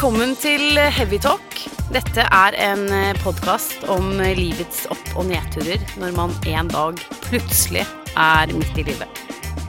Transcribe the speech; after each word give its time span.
Velkommen 0.00 0.30
til 0.40 0.78
Heavy 0.96 1.18
Talk. 1.20 1.58
Dette 1.92 2.22
er 2.24 2.54
en 2.56 2.86
podkast 3.20 3.82
om 3.92 4.14
livets 4.16 4.86
opp- 4.88 5.10
og 5.12 5.26
nedturer 5.28 5.82
når 6.00 6.14
man 6.16 6.30
en 6.48 6.70
dag 6.72 7.02
plutselig 7.26 7.82
er 8.16 8.54
midt 8.56 8.78
i 8.80 8.84
livet. 8.86 9.20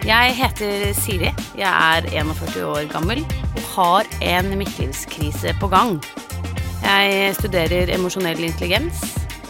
Jeg 0.07 0.31
heter 0.37 0.85
Siri. 0.95 1.33
Jeg 1.59 1.67
er 1.67 2.07
41 2.23 2.63
år 2.63 2.87
gammel 2.93 3.25
og 3.25 3.59
har 3.73 4.07
en 4.29 4.53
midtlivskrise 4.55 5.51
på 5.59 5.67
gang. 5.67 5.99
Jeg 6.79 7.35
studerer 7.41 7.91
emosjonell 7.97 8.39
intelligens 8.47 9.03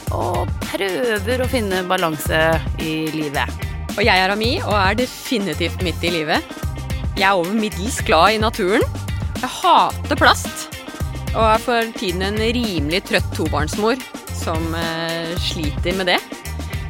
og 0.09 0.49
prøver 0.65 1.45
å 1.45 1.49
finne 1.53 1.83
balanse 1.93 2.41
i 2.81 3.05
livet. 3.13 3.69
Og 3.99 4.01
jeg 4.01 4.17
er 4.17 4.33
Ami 4.33 4.55
og 4.63 4.73
er 4.79 4.97
definitivt 5.05 5.85
midt 5.85 6.01
i 6.01 6.15
livet. 6.17 6.57
Jeg 7.13 7.29
er 7.29 7.37
over 7.37 7.53
middels 7.53 8.01
glad 8.01 8.33
i 8.33 8.41
naturen. 8.41 8.89
Jeg 9.37 9.57
hater 9.61 10.17
plast. 10.17 10.60
Og 11.31 11.45
er 11.47 11.61
for 11.63 11.91
tiden 11.95 12.25
en 12.27 12.35
rimelig 12.35 13.05
trøtt 13.07 13.27
tobarnsmor 13.31 14.01
som 14.35 14.73
eh, 14.75 15.29
sliter 15.39 15.95
med 15.95 16.09
det. 16.11 16.17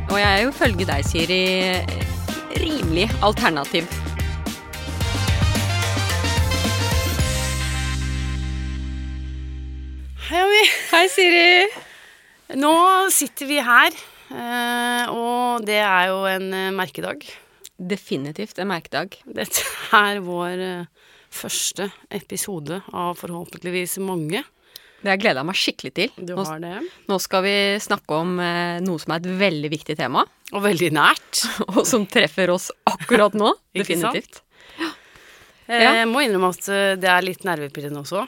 Og 0.10 0.16
jeg 0.18 0.26
er 0.26 0.40
jo 0.42 0.54
følge 0.58 0.88
deg, 0.90 1.04
Siri, 1.06 1.44
rimelig 2.58 3.06
alternativ. 3.22 3.86
Hei, 10.26 10.42
Ami. 10.42 10.64
Hei, 10.90 11.04
Siri. 11.14 11.46
Nå 12.58 12.74
sitter 13.14 13.46
vi 13.46 13.62
her, 13.62 13.94
eh, 14.34 15.14
og 15.14 15.70
det 15.70 15.84
er 15.86 16.10
jo 16.10 16.26
en 16.34 16.50
eh, 16.50 16.74
merkedag. 16.82 17.30
Definitivt 17.78 18.58
en 18.58 18.74
merkedag. 18.74 19.22
Dette 19.38 19.70
er 20.02 20.26
vår 20.26 20.66
første 21.32 21.90
episode 22.14 22.82
av 22.94 23.16
forhåpentligvis 23.20 23.98
mange. 24.04 24.44
Det 25.02 25.10
har 25.10 25.16
jeg 25.18 25.24
gleda 25.24 25.44
meg 25.48 25.58
skikkelig 25.58 25.92
til. 25.98 26.12
Du 26.20 26.36
Nå, 26.36 26.44
har 26.46 26.60
det. 26.62 26.76
nå 27.10 27.18
skal 27.24 27.42
vi 27.48 27.54
snakke 27.82 28.20
om 28.22 28.36
eh, 28.44 28.78
noe 28.86 29.02
som 29.02 29.16
er 29.16 29.24
et 29.24 29.32
veldig 29.40 29.72
viktig 29.74 29.96
tema, 29.98 30.26
Og 30.54 30.62
veldig 30.68 30.92
nært. 30.94 31.42
og 31.72 31.82
som 31.90 32.06
treffer 32.06 32.52
oss 32.54 32.70
akkurat 32.86 33.34
nå. 33.34 33.54
Definitivt. 33.78 34.44
Eh, 34.78 34.88
Ja. 35.82 35.94
Jeg 35.96 36.08
må 36.12 36.20
innrømme 36.26 36.50
at 36.52 36.68
eh, 36.70 36.96
det 37.00 37.08
er 37.10 37.24
litt 37.24 37.46
nervepirrende 37.48 38.02
også. 38.04 38.26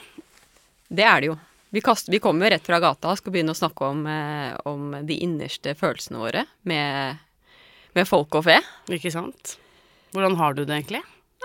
Det 0.88 1.04
er 1.04 1.20
det 1.20 1.28
jo. 1.28 1.36
Vi, 1.74 1.82
kaster, 1.84 2.10
vi 2.14 2.20
kommer 2.22 2.50
rett 2.54 2.64
fra 2.64 2.78
gata 2.80 3.10
og 3.12 3.18
skal 3.18 3.34
begynne 3.34 3.52
å 3.52 3.58
snakke 3.58 3.84
om, 3.90 4.04
eh, 4.06 4.54
om 4.70 4.94
de 5.04 5.16
innerste 5.26 5.74
følelsene 5.76 6.20
våre 6.22 6.44
med, 6.70 7.18
med 7.98 8.08
folk 8.08 8.34
og 8.38 8.46
fe. 8.48 8.58
Ikke 8.94 9.12
sant? 9.12 9.56
Hvordan 10.14 10.38
har 10.40 10.54
du 10.56 10.62
det 10.64 10.74
egentlig? 10.80 11.02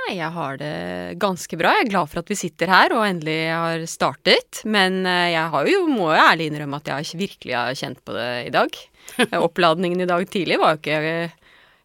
Nei, 0.10 0.16
jeg 0.18 0.34
har 0.34 0.56
det 0.58 1.18
ganske 1.22 1.58
bra. 1.60 1.76
Jeg 1.78 1.86
er 1.86 1.90
glad 1.92 2.10
for 2.10 2.24
at 2.24 2.30
vi 2.32 2.38
sitter 2.40 2.72
her 2.72 2.94
og 2.98 3.04
endelig 3.06 3.52
har 3.54 3.84
startet. 3.86 4.64
Men 4.66 5.04
eh, 5.06 5.36
jeg 5.36 5.52
har 5.54 5.68
jo, 5.70 5.84
må 5.86 6.08
jo 6.10 6.22
ærlig 6.24 6.48
innrømme 6.50 6.80
at 6.80 6.88
jeg 6.90 7.20
virkelig 7.20 7.54
har 7.54 7.76
kjent 7.78 8.00
på 8.02 8.16
det 8.16 8.30
i 8.48 8.54
dag. 8.56 8.80
Oppladningen 9.46 10.02
i 10.02 10.08
dag 10.10 10.24
tidlig 10.34 10.58
var 10.58 10.74
jo 10.74 10.80
ikke 10.82 11.28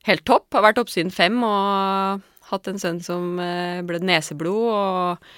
helt 0.08 0.25
topp. 0.25 0.47
Har 0.56 0.64
vært 0.70 0.80
oppe 0.80 0.95
siden 0.95 1.12
fem 1.12 1.36
og 1.45 2.25
hatt 2.48 2.70
en 2.72 2.80
sønn 2.80 3.02
som 3.05 3.34
eh, 3.45 3.83
blødde 3.84 4.08
neseblod 4.08 4.70
og 4.72 5.28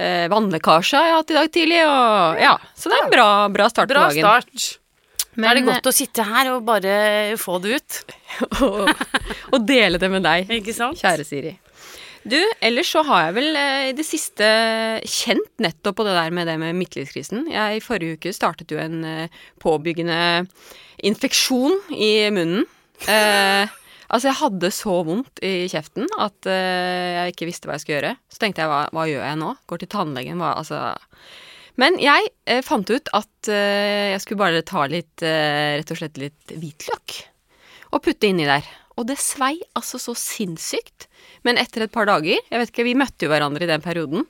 eh, 0.00 0.24
vannlekkasje 0.32 1.02
har 1.02 1.10
jeg 1.10 1.18
hatt 1.18 1.34
i 1.34 1.36
dag 1.36 1.50
tidlig. 1.58 1.82
Og, 1.84 2.40
ja, 2.46 2.54
så 2.72 2.88
det 2.88 2.96
er 2.96 3.04
en 3.10 3.12
bra, 3.12 3.26
bra 3.58 3.66
start 3.74 3.92
Bra 3.92 4.06
på 4.06 4.14
dagen. 4.14 4.24
start. 4.24 4.78
Men, 5.34 5.50
er 5.50 5.60
det 5.60 5.66
godt 5.68 5.90
å 5.92 5.92
sitte 5.96 6.24
her 6.24 6.54
og 6.54 6.64
bare 6.64 7.36
få 7.40 7.58
det 7.60 7.76
ut. 7.76 8.00
og, 8.64 8.88
og 9.52 9.68
dele 9.68 10.00
det 10.00 10.10
med 10.16 10.24
deg, 10.24 10.48
kjære 10.48 11.28
Siri. 11.28 11.52
Du, 12.22 12.38
ellers 12.62 12.92
så 12.94 13.02
har 13.06 13.26
jeg 13.26 13.34
vel 13.40 13.56
eh, 13.58 13.88
i 13.90 13.94
det 13.98 14.04
siste 14.06 14.46
kjent 15.10 15.62
nettopp 15.62 15.98
på 15.98 16.06
det 16.06 16.14
der 16.14 16.34
med 16.34 16.46
det 16.46 16.54
med 16.62 16.76
midtlivskrisen. 16.78 17.48
Jeg 17.50 17.78
I 17.78 17.82
forrige 17.82 18.18
uke 18.18 18.34
startet 18.34 18.70
jo 18.70 18.78
en 18.78 19.02
eh, 19.06 19.38
påbyggende 19.62 20.18
infeksjon 21.02 21.74
i 21.96 22.30
munnen. 22.34 22.68
Eh, 23.10 23.66
altså, 24.06 24.28
jeg 24.28 24.38
hadde 24.38 24.70
så 24.74 25.00
vondt 25.08 25.42
i 25.42 25.66
kjeften 25.72 26.06
at 26.22 26.46
eh, 26.46 27.08
jeg 27.16 27.34
ikke 27.34 27.48
visste 27.50 27.66
hva 27.66 27.74
jeg 27.74 27.84
skulle 27.84 27.98
gjøre. 27.98 28.14
Så 28.30 28.44
tenkte 28.44 28.62
jeg, 28.62 28.70
hva, 28.70 28.84
hva 28.94 29.08
gjør 29.10 29.26
jeg 29.26 29.40
nå? 29.42 29.50
Går 29.72 29.82
til 29.82 29.92
tannlegen, 29.96 30.38
hva 30.38 30.54
Altså 30.60 30.84
Men 31.82 31.98
jeg 32.02 32.30
eh, 32.46 32.62
fant 32.62 32.86
ut 32.86 33.10
at 33.18 33.50
eh, 33.50 34.14
jeg 34.14 34.22
skulle 34.22 34.44
bare 34.44 34.62
ta 34.62 34.86
litt, 34.86 35.26
rett 35.26 35.90
og 35.90 35.98
slett 35.98 36.22
litt 36.22 36.54
hvitløk 36.54 37.18
og 37.92 38.00
putte 38.06 38.30
inni 38.30 38.46
der. 38.48 38.64
Og 38.98 39.06
det 39.08 39.18
svei 39.22 39.54
altså 39.78 40.00
så 40.02 40.14
sinnssykt. 40.18 41.08
Men 41.46 41.60
etter 41.60 41.86
et 41.86 41.92
par 41.92 42.08
dager 42.10 42.36
Jeg 42.36 42.60
vet 42.60 42.72
ikke, 42.72 42.86
vi 42.86 42.98
møtte 42.98 43.26
jo 43.26 43.32
hverandre 43.32 43.64
i 43.64 43.70
den 43.70 43.84
perioden. 43.84 44.26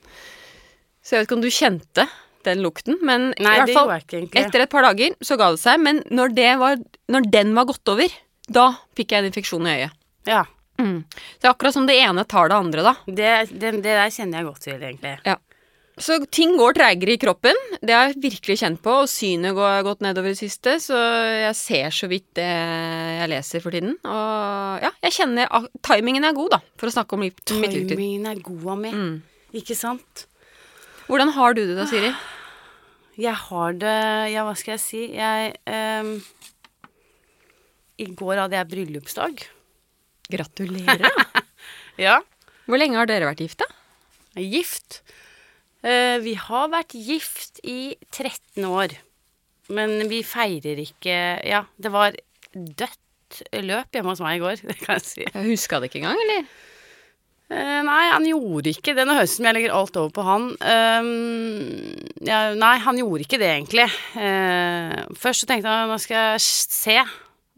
Så 1.03 1.15
jeg 1.15 1.23
vet 1.23 1.29
ikke 1.29 1.39
om 1.39 1.43
du 1.43 1.51
kjente 1.51 2.07
den 2.43 2.63
lukten, 2.63 2.97
men 3.03 3.29
Nei, 3.39 3.53
i 3.55 3.61
hvert 3.61 3.75
fall 3.75 3.91
ikke 4.25 4.41
etter 4.41 4.65
et 4.65 4.71
par 4.71 4.83
dager 4.83 5.15
så 5.23 5.37
ga 5.39 5.49
det 5.53 5.61
seg. 5.61 5.79
Men 5.83 6.01
når, 6.11 6.35
det 6.35 6.49
var, 6.59 6.81
når 7.11 7.29
den 7.31 7.53
var 7.55 7.67
gått 7.69 7.91
over, 7.91 8.11
da 8.51 8.67
fikk 8.97 9.15
jeg 9.15 9.23
en 9.23 9.29
infeksjon 9.31 9.67
i 9.67 9.77
øyet. 9.77 9.97
Ja. 10.27 10.43
Mm. 10.81 11.03
Det 11.07 11.47
er 11.47 11.53
akkurat 11.53 11.75
som 11.75 11.87
det 11.87 11.95
ene 12.01 12.25
tar 12.27 12.49
det 12.51 12.57
andre, 12.57 12.83
da. 12.85 12.93
Det, 13.05 13.31
det, 13.51 13.75
det 13.83 13.97
der 13.99 14.11
kjenner 14.11 14.41
jeg 14.41 14.49
godt 14.49 14.63
til, 14.65 14.79
egentlig. 14.79 15.15
Ja. 15.27 15.37
Så 16.01 16.15
ting 16.33 16.55
går 16.57 16.73
treigere 16.73 17.13
i 17.13 17.19
kroppen. 17.21 17.57
Det 17.85 17.93
har 17.93 18.09
jeg 18.09 18.21
virkelig 18.23 18.55
kjent 18.63 18.79
på. 18.81 18.95
Og 19.03 19.09
synet 19.11 19.53
går 19.53 19.83
gått 19.85 20.01
nedover 20.01 20.31
i 20.31 20.33
det 20.33 20.39
siste, 20.41 20.79
så 20.81 20.97
jeg 20.97 21.53
ser 21.59 21.93
så 21.93 22.09
vidt 22.09 22.31
det 22.39 22.47
jeg 22.47 23.29
leser 23.29 23.61
for 23.61 23.75
tiden. 23.75 23.93
Og 24.01 24.81
ja, 24.87 24.89
jeg 25.05 25.15
kjenner 25.19 25.51
at 25.53 25.67
timingen 25.85 26.25
er 26.25 26.33
god, 26.37 26.55
da, 26.55 26.61
for 26.81 26.89
å 26.89 26.95
snakke 26.95 27.17
om 27.17 27.21
mitt 27.27 27.43
midtlytter. 27.45 27.93
Timingen 27.93 28.25
er 28.31 28.41
god 28.41 28.69
meg. 28.81 28.97
Mm. 28.97 29.17
Ikke 29.61 29.77
sant? 29.77 30.25
Hvordan 31.05 31.33
har 31.35 31.53
du 31.53 31.61
det 31.61 31.77
da, 31.77 31.85
Siri? 31.89 32.09
Jeg 33.21 33.37
har 33.37 33.75
det 33.77 33.97
Ja, 34.33 34.41
hva 34.47 34.55
skal 34.57 34.73
jeg 34.73 34.81
si? 34.81 35.03
Jeg 35.13 35.51
um, 35.69 36.15
I 38.01 38.07
går 38.17 38.39
hadde 38.41 38.57
jeg 38.57 38.71
bryllupsdag. 38.73 39.45
Gratulerer. 40.33 41.09
Ja. 42.01 42.15
Hvor 42.65 42.79
lenge 42.81 42.97
har 42.97 43.05
dere 43.05 43.27
vært 43.27 43.43
gift, 43.43 43.59
da? 43.61 43.67
Gift. 44.41 45.03
Eh, 45.83 46.17
vi 46.23 46.35
har 46.39 46.69
vært 46.71 46.95
gift 46.95 47.59
i 47.67 47.95
13 48.11 48.63
år. 48.67 48.95
Men 49.73 49.95
vi 50.11 50.19
feirer 50.27 50.79
ikke 50.83 51.15
Ja, 51.47 51.63
det 51.79 51.91
var 51.93 52.15
dødt 52.53 52.99
løp 53.63 53.95
hjemme 53.95 54.13
hos 54.13 54.21
meg 54.23 54.37
i 54.37 54.43
går, 54.43 54.61
det 54.69 54.77
kan 54.81 54.99
jeg 54.99 55.07
si. 55.07 55.25
Jeg 55.25 55.49
huska 55.49 55.81
det 55.81 55.89
ikke 55.89 56.03
engang, 56.03 56.21
eller? 56.25 56.47
Eh, 57.53 57.79
nei, 57.85 58.03
han 58.09 58.25
gjorde 58.25 58.71
ikke 58.71 58.95
det. 58.97 59.05
Nå 59.05 59.17
høres 59.17 59.35
som 59.37 59.47
jeg 59.47 59.57
legger 59.57 59.75
alt 59.75 59.97
over 59.99 60.13
på 60.15 60.25
han. 60.25 60.47
Um, 60.57 61.09
ja, 62.25 62.39
nei, 62.57 62.75
han 62.81 62.99
gjorde 63.01 63.27
ikke 63.27 63.41
det, 63.41 63.51
egentlig. 63.57 63.87
Uh, 64.15 65.03
først 65.19 65.43
så 65.43 65.49
tenkte 65.49 65.69
jeg 65.69 65.91
nå 65.91 65.99
skal 66.01 66.31
jeg 66.33 66.45
se 66.47 66.97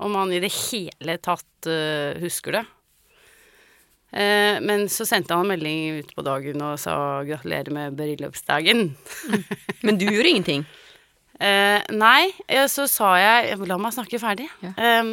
om 0.03 0.17
han 0.19 0.33
i 0.35 0.41
det 0.43 0.51
hele 0.51 1.19
tatt 1.23 1.69
uh, 1.69 2.17
husker 2.23 2.59
det. 2.59 2.65
Eh, 4.15 4.61
men 4.63 4.87
så 4.91 5.03
sendte 5.07 5.35
han 5.35 5.43
en 5.43 5.51
melding 5.51 5.99
ut 5.99 6.13
på 6.15 6.23
dagen 6.23 6.61
og 6.63 6.79
sa 6.79 6.95
gratulerer 7.27 7.73
med 7.75 7.97
bryllupsdagen. 7.99 8.87
Men 9.85 9.99
du 9.99 10.07
gjorde 10.07 10.33
ingenting. 10.33 10.65
Eh, 11.35 11.81
nei, 11.91 12.29
eh, 12.47 12.63
så 12.71 12.85
sa 12.87 13.09
jeg 13.19 13.57
La 13.67 13.75
meg 13.75 13.91
snakke 13.91 14.21
ferdig. 14.23 14.45
Ja. 14.63 14.69
Ehm, 14.79 15.09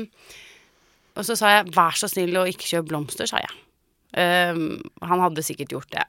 og 1.18 1.26
så 1.26 1.34
sa 1.34 1.48
jeg 1.50 1.72
vær 1.74 1.98
så 1.98 2.06
snill 2.06 2.38
å 2.38 2.44
ikke 2.46 2.68
kjøpe 2.68 2.92
blomster, 2.92 3.26
sa 3.26 3.40
jeg. 3.42 3.50
Ehm, 4.22 4.78
han 5.02 5.24
hadde 5.24 5.42
sikkert 5.42 5.74
gjort 5.74 5.90
det. 5.90 6.04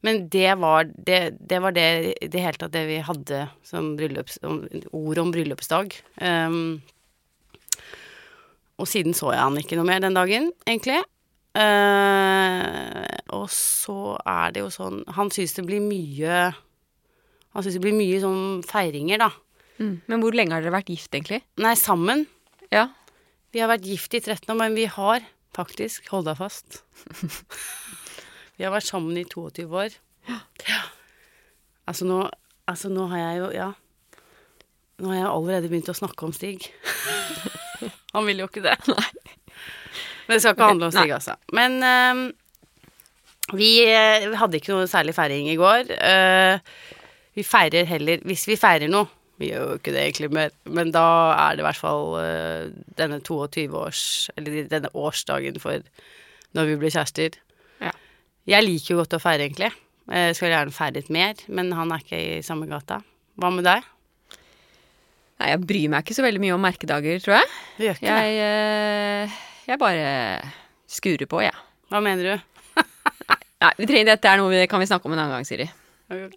Men 0.00 0.22
det 0.32 0.54
var 0.56 0.88
det, 0.88 1.20
det 1.36 1.60
var 1.60 1.76
det 1.76 2.16
det 2.32 2.40
hele 2.40 2.56
tatt 2.56 2.72
det 2.72 2.86
vi 2.88 3.02
hadde 3.04 3.42
som 3.66 3.92
bryllups, 3.98 4.38
ord 4.96 5.20
om 5.20 5.32
bryllupsdag. 5.34 5.92
Um, 6.24 6.80
og 8.80 8.88
siden 8.88 9.12
så 9.16 9.34
jeg 9.34 9.44
han 9.44 9.60
ikke 9.60 9.76
noe 9.76 9.90
mer 9.90 10.00
den 10.00 10.16
dagen, 10.16 10.48
egentlig. 10.64 11.02
Eh, 11.58 13.06
og 13.34 13.48
så 13.50 14.14
er 14.22 14.52
det 14.54 14.60
jo 14.62 14.68
sånn 14.70 15.00
Han 15.16 15.32
syns 15.34 15.56
det 15.56 15.64
blir 15.66 15.80
mye 15.82 16.36
Han 17.50 17.64
syns 17.64 17.74
det 17.74 17.82
blir 17.82 17.96
mye 17.96 18.20
sånn 18.22 18.60
feiringer, 18.62 19.18
da. 19.18 19.32
Mm. 19.82 19.96
Men 20.06 20.22
hvor 20.22 20.36
lenge 20.36 20.54
har 20.54 20.62
dere 20.62 20.76
vært 20.76 20.92
gift, 20.92 21.10
egentlig? 21.10 21.40
Nei, 21.58 21.72
sammen. 21.74 22.28
Ja. 22.70 22.86
Vi 23.50 23.62
har 23.62 23.70
vært 23.72 23.88
gift 23.88 24.14
i 24.14 24.20
13 24.22 24.46
år, 24.52 24.60
men 24.60 24.78
vi 24.78 24.86
har 24.86 25.26
faktisk 25.56 26.06
Hold 26.12 26.28
deg 26.30 26.38
fast. 26.38 26.84
vi 28.56 28.66
har 28.66 28.70
vært 28.70 28.86
sammen 28.86 29.18
i 29.18 29.26
22 29.26 29.66
år. 29.66 29.96
Ja. 30.68 30.82
Altså 31.90 32.06
nå, 32.06 32.22
altså 32.70 32.92
nå 32.92 33.08
har 33.10 33.24
jeg 33.24 33.40
jo 33.40 33.52
Ja. 33.56 33.70
Nå 35.00 35.10
har 35.10 35.16
jeg 35.16 35.30
allerede 35.32 35.68
begynt 35.72 35.88
å 35.90 35.96
snakke 35.96 36.28
om 36.28 36.32
Stig. 36.36 36.68
Han 38.14 38.26
vil 38.28 38.42
jo 38.42 38.50
ikke 38.50 38.62
det. 38.62 38.76
Men 40.30 40.38
det 40.38 40.44
skal 40.44 40.54
ikke 40.54 40.70
handle 40.70 40.86
om 40.86 40.94
Stig, 40.94 41.10
altså. 41.10 41.32
Men 41.58 41.72
ehm, 41.82 42.20
vi, 43.58 43.70
eh, 43.82 44.28
vi 44.30 44.38
hadde 44.38 44.60
ikke 44.60 44.76
noe 44.76 44.86
særlig 44.86 45.16
feiring 45.16 45.48
i 45.50 45.56
går. 45.58 45.90
Uh, 45.90 46.60
vi 47.34 47.42
feirer 47.46 47.88
heller 47.88 48.22
Hvis 48.26 48.44
vi 48.46 48.56
feirer 48.58 48.90
noe 48.90 49.06
Vi 49.40 49.48
gjør 49.48 49.64
jo 49.64 49.78
ikke 49.78 49.92
det 49.94 50.00
egentlig 50.02 50.28
mer, 50.34 50.54
men 50.66 50.90
da 50.94 51.04
er 51.34 51.56
det 51.56 51.62
i 51.62 51.66
hvert 51.66 51.78
fall 51.78 52.14
uh, 52.18 52.70
denne 52.98 53.18
22-års 53.26 54.02
Eller 54.36 54.70
denne 54.70 54.90
årsdagen 54.94 55.58
for 55.62 55.82
når 56.54 56.66
vi 56.66 56.78
ble 56.80 56.90
kjærester. 56.90 57.36
Ja. 57.78 57.92
Jeg 58.50 58.66
liker 58.66 58.94
jo 58.94 58.98
godt 58.98 59.14
å 59.14 59.20
feire, 59.22 59.44
egentlig. 59.46 59.68
Jeg 60.10 60.34
skulle 60.34 60.50
gjerne 60.50 60.74
feiret 60.74 61.12
mer, 61.14 61.38
men 61.46 61.70
han 61.78 61.94
er 61.94 62.02
ikke 62.02 62.18
i 62.18 62.40
samme 62.42 62.66
gata. 62.66 62.98
Hva 63.38 63.52
med 63.54 63.68
deg? 63.68 63.86
Nei, 65.38 65.52
jeg 65.52 65.60
bryr 65.62 65.92
meg 65.92 66.02
ikke 66.02 66.16
så 66.18 66.24
veldig 66.26 66.42
mye 66.42 66.56
om 66.56 66.66
merkedager, 66.66 67.22
tror 67.22 67.36
jeg. 67.38 67.52
Du 67.76 67.84
gjør 67.86 68.00
ikke 68.00 68.08
det? 68.08 68.24
Jeg, 68.26 69.30
eh, 69.30 69.38
jeg 69.70 69.80
bare 69.80 70.06
skurer 70.90 71.28
på, 71.30 71.42
jeg. 71.44 71.54
Hva 71.90 72.00
mener 72.02 72.26
du? 72.26 72.80
Nei, 73.62 73.74
vi 73.78 73.86
trenger, 73.86 74.14
dette 74.14 74.30
er 74.30 74.40
noe 74.40 74.50
vi, 74.52 74.64
kan 74.70 74.82
vi 74.82 74.88
snakke 74.90 75.06
om 75.06 75.14
en 75.14 75.22
annen 75.22 75.38
gang, 75.38 75.46
Siri. 75.46 75.68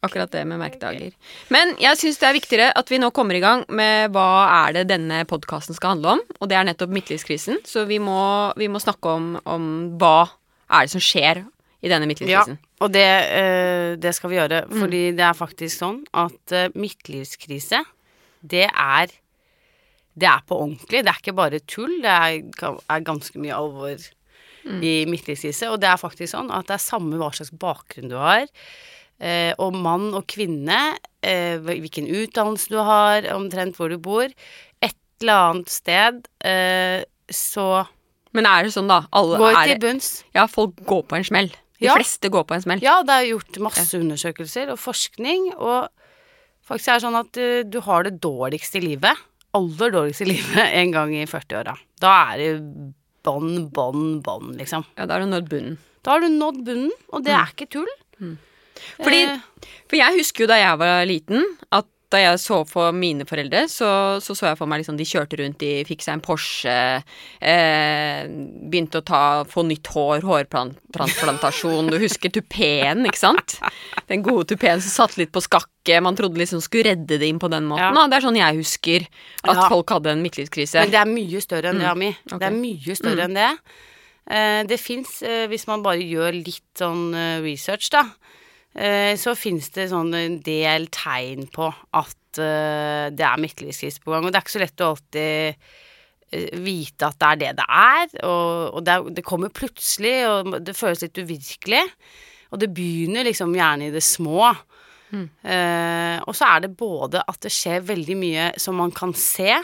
Akkurat 0.05 0.29
det 0.29 0.43
med 0.45 0.59
merkedager. 0.61 1.15
Men 1.53 1.71
jeg 1.81 1.97
syns 1.97 2.19
det 2.21 2.27
er 2.27 2.35
viktigere 2.35 2.67
at 2.77 2.91
vi 2.93 2.99
nå 3.01 3.09
kommer 3.15 3.33
i 3.33 3.41
gang 3.41 3.63
med 3.73 4.13
hva 4.13 4.45
er 4.67 4.75
det 4.77 4.83
denne 4.91 5.23
podkasten 5.29 5.73
skal 5.73 5.95
handle 5.95 6.17
om. 6.17 6.21
Og 6.37 6.51
det 6.51 6.59
er 6.59 6.67
nettopp 6.67 6.93
midtlivskrisen. 6.93 7.63
Så 7.65 7.87
vi 7.89 7.97
må, 8.03 8.19
vi 8.59 8.69
må 8.69 8.81
snakke 8.83 9.15
om, 9.17 9.31
om 9.49 9.65
hva 9.97 10.27
er 10.69 10.85
det 10.85 10.93
som 10.93 11.01
skjer 11.01 11.41
i 11.83 11.89
denne 11.89 12.05
midtlivskrisen. 12.09 12.59
Ja, 12.61 12.85
og 12.85 12.93
det, 12.93 13.07
eh, 13.33 13.95
det 13.97 14.13
skal 14.13 14.29
vi 14.29 14.37
gjøre. 14.37 14.61
Fordi 14.69 15.03
det 15.17 15.25
er 15.25 15.41
faktisk 15.41 15.81
sånn 15.81 15.99
at 16.21 16.53
eh, 16.53 16.69
midtlivskrise, 16.77 17.81
det 18.45 18.67
er 18.69 19.17
Det 20.13 20.27
er 20.29 20.41
på 20.45 20.57
ordentlig. 20.61 21.03
Det 21.03 21.09
er 21.11 21.21
ikke 21.21 21.35
bare 21.37 21.59
tull. 21.65 21.95
Det 22.03 22.11
er, 22.13 22.75
er 22.93 23.05
ganske 23.07 23.39
mye 23.41 23.55
alvor 23.57 23.97
i 24.63 24.91
midtlivskrise. 25.09 25.69
Og 25.73 25.79
det 25.81 25.89
er 25.89 25.99
faktisk 25.99 26.31
sånn 26.35 26.51
at 26.53 26.69
det 26.69 26.77
er 26.77 26.83
samme 26.83 27.17
hva 27.19 27.31
slags 27.35 27.53
bakgrunn 27.59 28.11
du 28.11 28.17
har. 28.19 28.45
Eh, 29.23 29.53
og 29.61 29.75
mann 29.77 30.09
og 30.17 30.25
kvinne, 30.31 30.77
eh, 31.23 31.57
hvilken 31.63 32.09
utdannelse 32.09 32.71
du 32.73 32.79
har, 32.83 33.27
omtrent 33.33 33.77
hvor 33.79 33.91
du 33.91 33.97
bor. 34.01 34.29
Et 34.83 34.95
eller 35.21 35.49
annet 35.49 35.71
sted 35.71 36.23
eh, 36.43 37.03
så 37.31 37.85
Men 38.33 38.47
er 38.49 38.65
det 38.65 38.73
sånn, 38.73 38.89
da? 38.89 39.03
Alle 39.13 39.37
går 39.39 39.59
til 39.69 39.81
bunns. 39.83 40.07
Ja, 40.35 40.47
folk 40.49 40.79
går 40.89 41.03
på 41.07 41.19
en 41.19 41.27
smell. 41.27 41.51
De 41.79 41.85
Ja. 41.85 41.95
fleste 41.99 42.29
går 42.33 42.45
på 42.49 42.55
en 42.55 42.63
smell. 42.63 42.81
Ja, 42.81 43.01
det 43.05 43.13
er 43.13 43.29
gjort 43.29 43.59
masse 43.61 43.99
undersøkelser 43.99 44.71
og 44.73 44.79
forskning, 44.81 45.51
og 45.53 45.89
faktisk 46.65 46.89
er 46.89 46.97
det 46.97 47.03
sånn 47.03 47.19
at 47.19 47.37
uh, 47.37 47.63
du 47.69 47.79
har 47.85 48.03
det 48.07 48.21
dårligste 48.23 48.79
i 48.79 48.85
livet, 48.87 49.19
aller 49.57 49.93
dårligste 49.93 50.25
i 50.25 50.31
livet, 50.33 50.67
en 50.81 50.93
gang 50.95 51.15
i 51.15 51.25
40-åra. 51.29 51.75
Da 52.01 52.13
er 52.33 52.41
det 52.41 52.51
bånn, 53.23 53.67
bånn, 53.73 54.21
bånn, 54.25 54.53
liksom. 54.59 54.85
Ja, 54.97 55.05
da 55.07 55.15
har 55.17 55.23
du 55.25 55.31
nådd 55.31 55.49
bunnen. 55.51 55.77
Da 56.03 56.15
har 56.15 56.23
du 56.23 56.31
nådd 56.33 56.63
bunnen, 56.67 56.91
og 57.13 57.23
det 57.23 57.31
er 57.37 57.53
ikke 57.53 57.69
tull. 57.77 57.91
Fordi, 58.99 59.21
Eh, 59.29 59.39
for 59.87 59.95
jeg 59.99 60.17
husker 60.17 60.43
jo 60.43 60.49
da 60.49 60.57
jeg 60.59 60.79
var 60.81 61.05
liten, 61.07 61.43
at 61.71 61.87
da 62.13 62.21
jeg 62.21 62.39
så 62.43 62.59
for 62.69 62.93
mine 62.95 63.25
foreldre, 63.27 63.65
så 63.71 63.89
så, 64.23 64.35
så 64.37 64.51
jeg 64.51 64.59
for 64.59 64.69
meg 64.69 64.83
liksom 64.83 64.97
de 64.99 65.07
kjørte 65.07 65.39
rundt, 65.41 65.57
de 65.63 65.83
fikk 65.87 66.03
seg 66.05 66.17
en 66.17 66.23
Porsche, 66.23 66.75
eh, 67.41 68.21
begynte 68.69 69.01
å 69.01 69.05
ta, 69.07 69.21
få 69.49 69.65
nytt 69.67 69.89
hår, 69.93 70.23
hårtransplantasjon. 70.29 71.89
Du 71.93 71.97
husker 72.01 72.31
tupeen, 72.33 73.05
ikke 73.09 73.21
sant? 73.21 73.57
Den 74.09 74.23
gode 74.25 74.47
tupeen 74.53 74.81
som 74.83 75.07
satt 75.07 75.17
litt 75.19 75.33
på 75.33 75.43
skakke. 75.43 75.99
Man 76.03 76.15
trodde 76.19 76.39
liksom 76.39 76.61
skulle 76.63 76.93
redde 76.93 77.17
det 77.19 77.27
inn 77.27 77.41
på 77.41 77.49
den 77.51 77.65
måten. 77.69 77.97
Ja. 77.97 78.07
Det 78.07 78.19
er 78.19 78.27
sånn 78.27 78.39
jeg 78.39 78.59
husker 78.61 79.07
at 79.43 79.55
Ja. 79.57 79.69
folk 79.69 79.89
hadde 79.89 80.13
en 80.13 80.23
midtlivskrise. 80.23 80.79
Men 80.85 80.91
det 80.93 81.01
er 81.01 81.09
mye 81.09 81.41
større 81.43 81.73
enn 81.73 81.79
det, 81.81 81.89
Ami. 81.89 82.11
Okay. 82.27 82.39
Det 82.39 82.47
er 82.47 82.59
mye 82.61 82.95
større 82.95 83.25
enn 83.27 83.33
det. 83.39 83.51
Eh, 84.29 84.63
det 84.63 84.79
fins, 84.79 85.21
eh, 85.21 85.47
hvis 85.47 85.67
man 85.67 85.83
bare 85.83 85.99
gjør 85.99 86.31
litt 86.31 86.79
sånn 86.79 87.13
eh, 87.13 87.41
research, 87.43 87.89
da, 87.91 88.05
så 88.73 89.35
fins 89.37 89.69
det 89.75 89.91
sånn 89.91 90.13
en 90.17 90.39
del 90.41 90.87
tegn 90.93 91.45
på 91.53 91.67
at 91.93 92.39
eh, 92.41 93.07
det 93.13 93.25
er 93.27 93.41
midtlivskrise 93.41 94.01
på 94.01 94.13
gang. 94.13 94.25
Og 94.25 94.33
det 94.33 94.39
er 94.39 94.45
ikke 94.45 94.55
så 94.55 94.63
lett 94.63 94.83
å 94.83 94.91
alltid 94.93 95.65
eh, 96.33 96.61
vite 96.63 97.09
at 97.09 97.19
det 97.21 97.29
er 97.29 97.41
det 97.41 97.51
det 97.59 97.67
er. 97.67 98.05
Og, 98.25 98.53
og 98.73 98.85
det, 98.85 98.95
er, 98.95 99.09
det 99.19 99.25
kommer 99.27 99.53
plutselig, 99.53 100.15
og 100.29 100.57
det 100.65 100.77
føles 100.77 101.05
litt 101.05 101.21
uvirkelig. 101.21 101.83
Og 102.53 102.61
det 102.61 102.71
begynner 102.73 103.29
liksom 103.29 103.53
gjerne 103.57 103.89
i 103.89 103.93
det 103.93 104.03
små. 104.05 104.53
Eh, 105.13 106.17
og 106.25 106.33
så 106.33 106.49
er 106.49 106.65
det 106.65 106.73
både 106.77 107.21
at 107.29 107.39
det 107.45 107.53
skjer 107.53 107.85
veldig 107.85 108.17
mye 108.17 108.49
som 108.61 108.79
man 108.81 108.93
kan 108.95 109.13
se, 109.17 109.59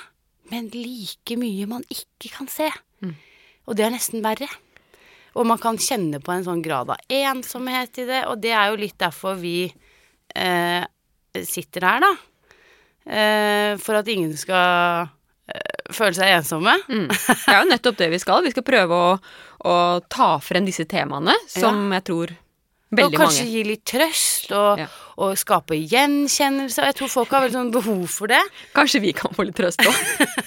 men 0.49 0.69
like 0.73 1.37
mye 1.37 1.65
man 1.69 1.85
ikke 1.93 2.33
kan 2.37 2.49
se. 2.49 2.69
Og 3.69 3.77
det 3.77 3.85
er 3.85 3.93
nesten 3.93 4.23
verre. 4.25 4.49
Og 5.37 5.45
man 5.47 5.59
kan 5.61 5.77
kjenne 5.81 6.21
på 6.23 6.33
en 6.33 6.45
sånn 6.47 6.63
grad 6.65 6.89
av 6.93 7.03
ensomhet 7.13 8.01
i 8.01 8.07
det, 8.09 8.23
og 8.31 8.41
det 8.41 8.53
er 8.55 8.71
jo 8.71 8.79
litt 8.81 8.97
derfor 9.01 9.37
vi 9.39 9.67
eh, 9.69 10.83
sitter 11.45 11.85
her, 11.85 12.03
da. 12.05 12.11
Eh, 13.09 13.71
for 13.81 13.99
at 13.99 14.09
ingen 14.11 14.35
skal 14.37 15.07
eh, 15.49 15.93
føle 15.93 16.13
seg 16.17 16.33
ensomme. 16.39 16.75
Mm. 16.89 17.07
Det 17.13 17.53
er 17.53 17.63
jo 17.63 17.71
nettopp 17.71 18.01
det 18.01 18.11
vi 18.13 18.21
skal. 18.21 18.43
Vi 18.45 18.53
skal 18.53 18.65
prøve 18.67 18.99
å, 18.99 19.15
å 19.69 19.75
ta 20.11 20.35
frem 20.43 20.67
disse 20.67 20.85
temaene 20.89 21.37
som 21.49 21.89
jeg 21.95 22.07
tror 22.09 22.35
Veldig 22.89 23.19
og 23.19 23.21
kanskje 23.21 23.43
mange 23.43 23.53
gi 23.53 23.63
litt 23.67 23.83
trøst, 23.85 24.47
og, 24.57 24.79
Ja. 24.81 24.87
og 25.21 25.35
skape 25.37 25.77
gjenkjennelse. 25.77 26.87
Jeg 26.87 26.95
tror 26.97 27.11
folk 27.13 27.35
har 27.35 27.43
veldig 27.43 27.57
sånn 27.59 27.73
behov 27.75 28.07
for 28.09 28.31
det. 28.31 28.39
Kanskje 28.77 29.01
vi 29.03 29.11
kan 29.13 29.29
få 29.35 29.45
litt 29.45 29.59
trøst 29.59 29.83
òg. 29.85 29.99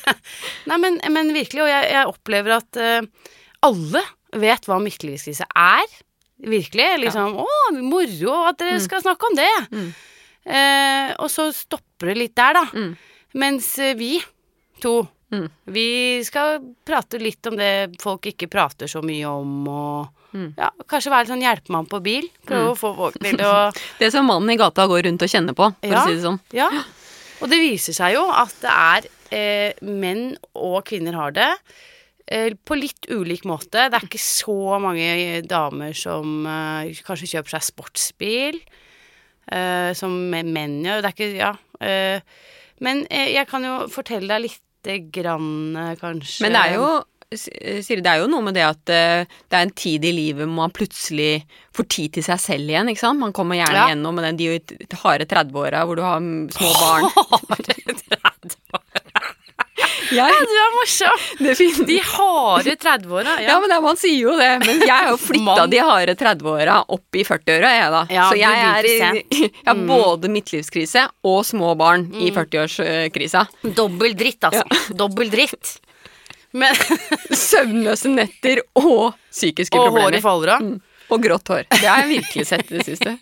Nei, 0.72 0.78
men, 0.82 0.98
men 1.14 1.30
virkelig, 1.36 1.62
og 1.62 1.70
jeg, 1.70 1.92
jeg 1.94 2.10
opplever 2.10 2.56
at 2.56 2.80
eh, 2.82 3.30
alle 3.62 4.02
vet 4.32 4.64
hva 4.66 4.78
midtlivskrise 4.82 5.44
er. 5.56 5.84
Virkelig. 6.42 6.88
Liksom 7.04 7.36
Å, 7.38 7.46
moro 7.82 8.48
at 8.48 8.58
dere 8.58 8.78
Mm. 8.78 8.84
skal 8.86 9.02
snakke 9.04 9.28
om 9.30 9.36
det. 9.38 9.92
Eh, 10.44 11.12
og 11.22 11.28
så 11.30 11.52
stopper 11.54 12.10
det 12.12 12.16
litt 12.18 12.34
der, 12.34 12.54
da. 12.58 12.64
Mm. 12.74 12.96
Mens 13.34 13.78
eh, 13.78 13.94
vi 13.94 14.16
to, 14.82 15.06
Mm. 15.32 15.46
vi 15.72 16.22
skal 16.24 16.58
prate 16.84 17.16
litt 17.18 17.46
om 17.48 17.54
det 17.56 17.94
folk 18.02 18.26
ikke 18.28 18.50
prater 18.52 18.84
så 18.86 19.00
mye 19.02 19.24
om, 19.24 19.66
og 19.68 20.08
Mm. 20.34 20.54
ja, 20.58 20.68
kanskje 20.86 21.10
være 21.12 21.26
sånn 21.28 21.40
hjelpemann 21.40 21.88
på 21.88 22.02
bil. 22.02 22.28
Prøve 22.46 22.72
å 22.72 22.76
få 22.76 22.94
folk 22.96 23.14
til 23.18 23.36
å 23.40 23.72
Det 23.98 24.10
som 24.12 24.26
mannen 24.26 24.50
i 24.50 24.56
gata 24.56 24.86
går 24.86 25.04
rundt 25.04 25.22
og 25.22 25.28
kjenner 25.28 25.54
på, 25.54 25.70
for 25.80 25.88
Ja. 25.88 26.04
å 26.04 26.06
si 26.06 26.14
det 26.16 26.22
sånn. 26.24 26.40
Ja. 26.52 26.68
Og 27.40 27.48
det 27.48 27.58
viser 27.60 27.94
seg 27.94 28.12
jo 28.14 28.30
at 28.30 28.52
det 28.60 28.70
er 28.70 29.08
eh, 29.32 29.72
menn 29.82 30.36
og 30.54 30.84
kvinner 30.84 31.14
har 31.14 31.30
det. 31.32 31.48
Eh, 32.30 32.52
på 32.64 32.76
litt 32.78 33.08
ulik 33.10 33.42
måte. 33.48 33.88
Det 33.90 33.98
er 33.98 34.06
ikke 34.06 34.20
så 34.22 34.54
mange 34.82 35.42
damer 35.50 35.92
som 35.98 36.46
eh, 36.46 36.92
kanskje 37.04 37.32
kjøper 37.34 37.56
seg 37.56 37.64
sportsbil, 37.66 38.60
eh, 39.50 39.90
som 39.98 40.14
menn 40.30 40.78
gjør. 40.86 41.02
Det 41.02 41.10
er 41.10 41.16
ikke 41.16 41.32
Ja. 41.40 41.52
Men 42.82 43.04
jeg 43.10 43.46
kan 43.50 43.62
jo 43.66 43.86
fortelle 43.90 44.26
deg 44.30 44.44
lite 44.48 44.94
grann, 45.14 45.74
kanskje. 46.00 46.42
Men 46.44 46.54
det 46.54 46.60
er 46.62 46.76
jo 46.78 46.90
Siri, 47.32 48.02
det 48.04 48.10
er 48.10 48.18
jo 48.20 48.26
noe 48.28 48.42
med 48.44 48.54
det 48.58 48.64
at 48.66 48.82
det 48.84 49.56
er 49.56 49.62
en 49.64 49.70
tid 49.72 50.04
i 50.04 50.10
livet 50.12 50.44
hvor 50.44 50.52
man 50.52 50.74
plutselig 50.74 51.46
får 51.72 51.86
tid 51.88 52.12
til 52.18 52.26
seg 52.26 52.42
selv 52.42 52.68
igjen, 52.68 52.90
ikke 52.92 53.00
sant? 53.00 53.18
Man 53.22 53.32
kommer 53.32 53.56
gjerne 53.56 53.78
Ja. 53.78 53.86
gjennom 53.88 54.14
med 54.18 54.26
den 54.28 54.36
de 54.36 54.98
harde 55.00 55.24
30-åra 55.30 55.86
hvor 55.88 55.96
du 55.96 56.02
har 56.04 56.20
små 56.52 56.72
barn. 56.76 57.08
Ja, 58.12 58.38
Jeg, 60.12 60.46
du 60.48 60.54
er 60.62 60.72
morsom! 60.76 61.22
De 61.92 61.98
harde 62.12 62.74
30-åra. 62.82 63.36
ja, 63.44 63.54
men 63.62 63.72
er- 63.76 63.82
man 63.84 63.96
sier 64.00 64.18
jo 64.26 64.34
det. 64.38 64.50
Men 64.66 64.80
jeg 64.82 64.90
har 64.92 65.08
jo 65.12 65.18
flytta 65.20 65.66
de 65.72 65.80
harde 65.82 66.14
30-åra 66.20 66.76
opp 66.96 67.18
i 67.18 67.24
40-åra, 67.26 67.70
jeg 67.78 67.92
da. 67.94 68.02
Ja, 68.12 68.26
Så 68.30 68.38
jeg 68.40 68.66
er 68.68 68.88
i 68.90 68.96
jeg 69.40 69.52
har 69.66 69.82
både 69.88 70.28
midtlivskrise 70.32 71.06
og 71.24 71.40
små 71.48 71.72
barn 71.80 72.08
i 72.14 72.30
Mm. 72.30 72.36
40-årskrisa. 72.42 73.46
Dobbel 73.76 74.14
dritt, 74.18 74.44
altså. 74.50 74.64
Dobbel 75.02 75.30
dritt. 75.32 75.78
Men, 76.52 76.76
Søvnløse 77.32 78.10
netter 78.12 78.60
og 78.76 79.14
psykiske 79.32 79.72
og 79.78 79.86
problemer. 79.88 80.02
Og 80.04 80.10
håret 80.12 80.24
faller 80.24 80.54
av. 80.58 80.66
Mm. 80.66 80.80
Og 81.12 81.20
grått 81.24 81.48
hår. 81.52 81.64
Det 81.72 81.84
har 81.88 82.02
jeg 82.04 82.10
virkelig 82.22 82.44
sett 82.48 82.70
i 82.72 82.78
det 82.78 82.84
siste. 82.86 83.16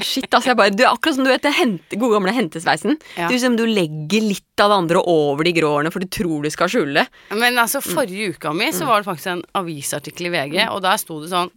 Shit, 0.00 0.28
altså 0.30 0.52
jeg 0.52 0.58
bare, 0.58 0.74
du, 0.74 0.84
Akkurat 0.88 1.16
som 1.16 1.26
du 1.26 1.30
vet 1.32 1.48
hente, 1.56 1.98
gode 2.00 2.16
gamle 2.16 2.34
hentesveisen. 2.36 2.98
Ja. 3.16 3.28
Du, 3.28 3.34
liksom, 3.34 3.56
du 3.58 3.64
legger 3.68 4.24
litt 4.24 4.62
av 4.62 4.72
det 4.72 4.78
andre 4.84 5.02
over 5.12 5.46
de 5.46 5.54
grå 5.56 5.72
årene, 5.78 5.92
for 5.94 6.04
du 6.04 6.10
tror 6.12 6.44
du 6.44 6.50
skal 6.52 6.70
skjule. 6.72 7.06
Men 7.34 7.58
altså, 7.60 7.82
forrige 7.84 8.34
uka 8.36 8.54
mi 8.56 8.70
så 8.76 8.88
var 8.88 9.02
det 9.02 9.10
faktisk 9.10 9.32
en 9.34 9.44
avisartikkel 9.60 10.30
i 10.30 10.34
VG, 10.36 10.60
og 10.68 10.82
der 10.86 11.00
sto 11.00 11.20
det 11.22 11.32
sånn 11.32 11.52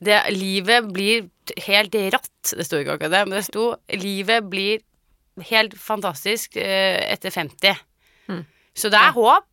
det, 0.00 0.16
Livet 0.32 0.86
blir 0.94 1.26
helt 1.66 1.96
ratt. 2.14 2.54
Det 2.56 2.64
sto 2.64 2.78
ikke 2.80 2.96
akkurat 2.96 3.12
det, 3.12 3.24
men 3.28 3.36
det 3.36 3.44
sto 3.48 3.72
Livet 4.00 4.46
blir 4.48 4.80
helt 5.50 5.74
fantastisk 5.78 6.56
eh, 6.60 7.00
etter 7.10 7.32
50. 7.34 7.86
Så 8.76 8.90
det 8.92 9.00
er 9.00 9.14
håp. 9.16 9.46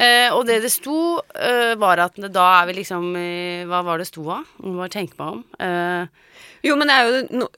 Eh, 0.00 0.30
og 0.32 0.46
det 0.48 0.60
det 0.64 0.70
sto, 0.72 1.20
eh, 1.34 1.74
var 1.78 2.00
at 2.06 2.18
da 2.32 2.46
er 2.60 2.68
vi 2.68 2.76
liksom 2.78 3.10
eh, 3.18 3.66
Hva 3.68 3.82
var 3.84 3.98
det 3.98 4.06
sto 4.08 4.22
av? 4.32 4.46
Må 4.62 4.78
bare 4.78 4.94
tenke 4.94 5.18
meg 5.18 5.34
om. 5.34 5.42
Eh, 6.60 6.68
Jo, 6.68 6.76
men 6.76 6.88
det 6.90 6.96
er 6.96 7.08
jo 7.08 7.40
no, 7.40 7.48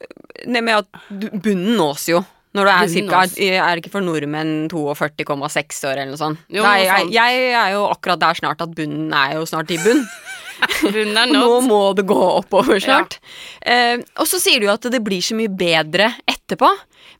det 0.46 0.62
med 0.62 0.78
at 0.82 1.02
bunnen 1.42 1.76
nås 1.78 2.08
jo. 2.12 2.22
Når 2.52 2.68
du 2.68 2.70
er 2.70 2.88
cirka, 2.92 3.22
er 3.64 3.80
ikke 3.80 3.90
for 3.94 4.04
nordmenn 4.04 4.66
42,6 4.68 5.78
år 5.88 5.96
eller 6.02 6.10
noe 6.12 6.20
sånt? 6.20 6.40
Jo, 6.52 6.60
Nei, 6.66 6.82
jeg, 6.84 7.06
jeg 7.14 7.46
er 7.56 7.70
jo 7.78 7.86
akkurat 7.88 8.20
der 8.20 8.36
snart 8.36 8.60
at 8.60 8.74
bunnen 8.76 9.08
er 9.16 9.38
jo 9.38 9.46
snart 9.48 9.72
i 9.72 9.78
bunn. 9.80 10.02
bunnen 10.92 11.16
er 11.16 11.30
Nå 11.32 11.40
nådd. 11.40 11.64
må 11.70 11.78
det 11.96 12.04
gå 12.10 12.18
oppover 12.42 12.76
snart. 12.84 13.16
Eh, 13.64 13.96
og 14.20 14.28
så 14.28 14.36
sier 14.42 14.60
du 14.60 14.68
jo 14.68 14.74
at 14.74 14.84
det 14.92 15.00
blir 15.00 15.24
så 15.24 15.38
mye 15.38 15.48
bedre 15.48 16.10
etterpå. 16.28 16.68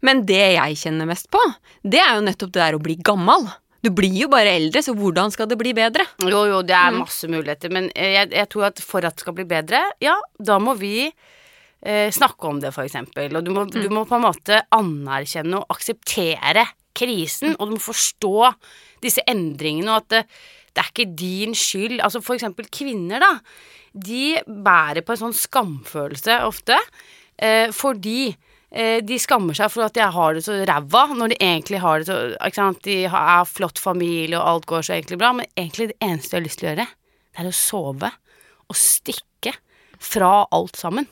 Men 0.05 0.21
det 0.29 0.43
jeg 0.59 0.77
kjenner 0.85 1.09
mest 1.09 1.31
på, 1.33 1.41
det 1.81 2.03
er 2.05 2.19
jo 2.19 2.27
nettopp 2.29 2.53
det 2.53 2.61
der 2.67 2.77
å 2.77 2.85
bli 2.85 2.99
gammal. 3.01 3.49
Du 3.83 3.89
blir 3.91 4.13
jo 4.15 4.29
bare 4.31 4.53
eldre, 4.61 4.85
så 4.85 4.93
hvordan 4.95 5.33
skal 5.35 5.49
det 5.51 5.57
bli 5.59 5.73
bedre? 5.75 6.05
Jo, 6.23 6.45
jo, 6.47 6.61
det 6.63 6.77
er 6.77 6.93
masse 6.95 7.27
muligheter, 7.31 7.73
men 7.75 7.89
jeg, 7.97 8.29
jeg 8.37 8.49
tror 8.53 8.69
at 8.69 8.85
for 8.85 9.03
at 9.09 9.17
det 9.17 9.25
skal 9.25 9.35
bli 9.41 9.47
bedre, 9.49 9.81
ja, 10.05 10.13
da 10.39 10.61
må 10.63 10.77
vi 10.79 11.09
eh, 11.83 12.09
snakke 12.15 12.49
om 12.49 12.61
det, 12.63 12.73
eksempel. 12.73 13.37
Og 13.37 13.45
du 13.45 13.53
må, 13.55 13.67
du 13.71 13.89
må 13.93 14.07
på 14.09 14.19
en 14.19 14.27
måte 14.27 14.63
anerkjenne 14.75 15.61
og 15.61 15.75
akseptere 15.75 16.67
krisen, 16.97 17.57
og 17.59 17.69
du 17.69 17.77
må 17.77 17.83
forstå 17.83 18.53
disse 19.03 19.25
endringene, 19.29 19.91
og 19.91 20.03
at 20.03 20.11
det, 20.13 20.23
det 20.73 20.83
er 20.83 20.93
ikke 20.93 21.11
din 21.19 21.57
skyld. 21.57 21.99
Altså 22.01 22.23
for 22.25 22.37
eksempel 22.37 22.69
kvinner, 22.73 23.23
da. 23.23 23.35
De 23.93 24.39
bærer 24.47 25.05
på 25.05 25.15
en 25.15 25.23
sånn 25.27 25.37
skamfølelse 25.37 26.39
ofte, 26.47 26.79
eh, 27.37 27.69
fordi 27.77 28.31
eh, 28.31 29.03
de 29.05 29.19
skammer 29.21 29.57
seg 29.57 29.73
for 29.73 29.85
at 29.85 29.97
de 29.99 30.07
har 30.15 30.37
det 30.37 30.45
så 30.47 30.63
ræva, 30.69 31.07
når 31.13 31.35
de 31.35 31.41
egentlig 31.41 31.83
har 31.83 32.01
det 32.01 32.09
så 32.09 32.21
ikke 32.39 32.61
sant? 32.61 32.81
De 32.87 33.03
har 33.13 33.45
flott 33.49 33.83
familie, 33.83 34.39
og 34.39 34.49
alt 34.49 34.71
går 34.71 34.87
så 34.87 34.97
egentlig 34.97 35.21
bra, 35.21 35.35
men 35.37 35.51
egentlig 35.53 35.91
det 35.93 36.01
eneste 36.01 36.37
de 36.37 36.41
har 36.41 36.47
lyst 36.47 36.63
til 36.63 36.71
å 36.71 36.73
gjøre, 36.73 36.89
det 37.33 37.43
er 37.43 37.51
å 37.51 37.57
sove 37.57 38.13
og 38.73 38.79
stikke 38.79 39.53
fra 40.03 40.33
alt 40.53 40.81
sammen. 40.81 41.09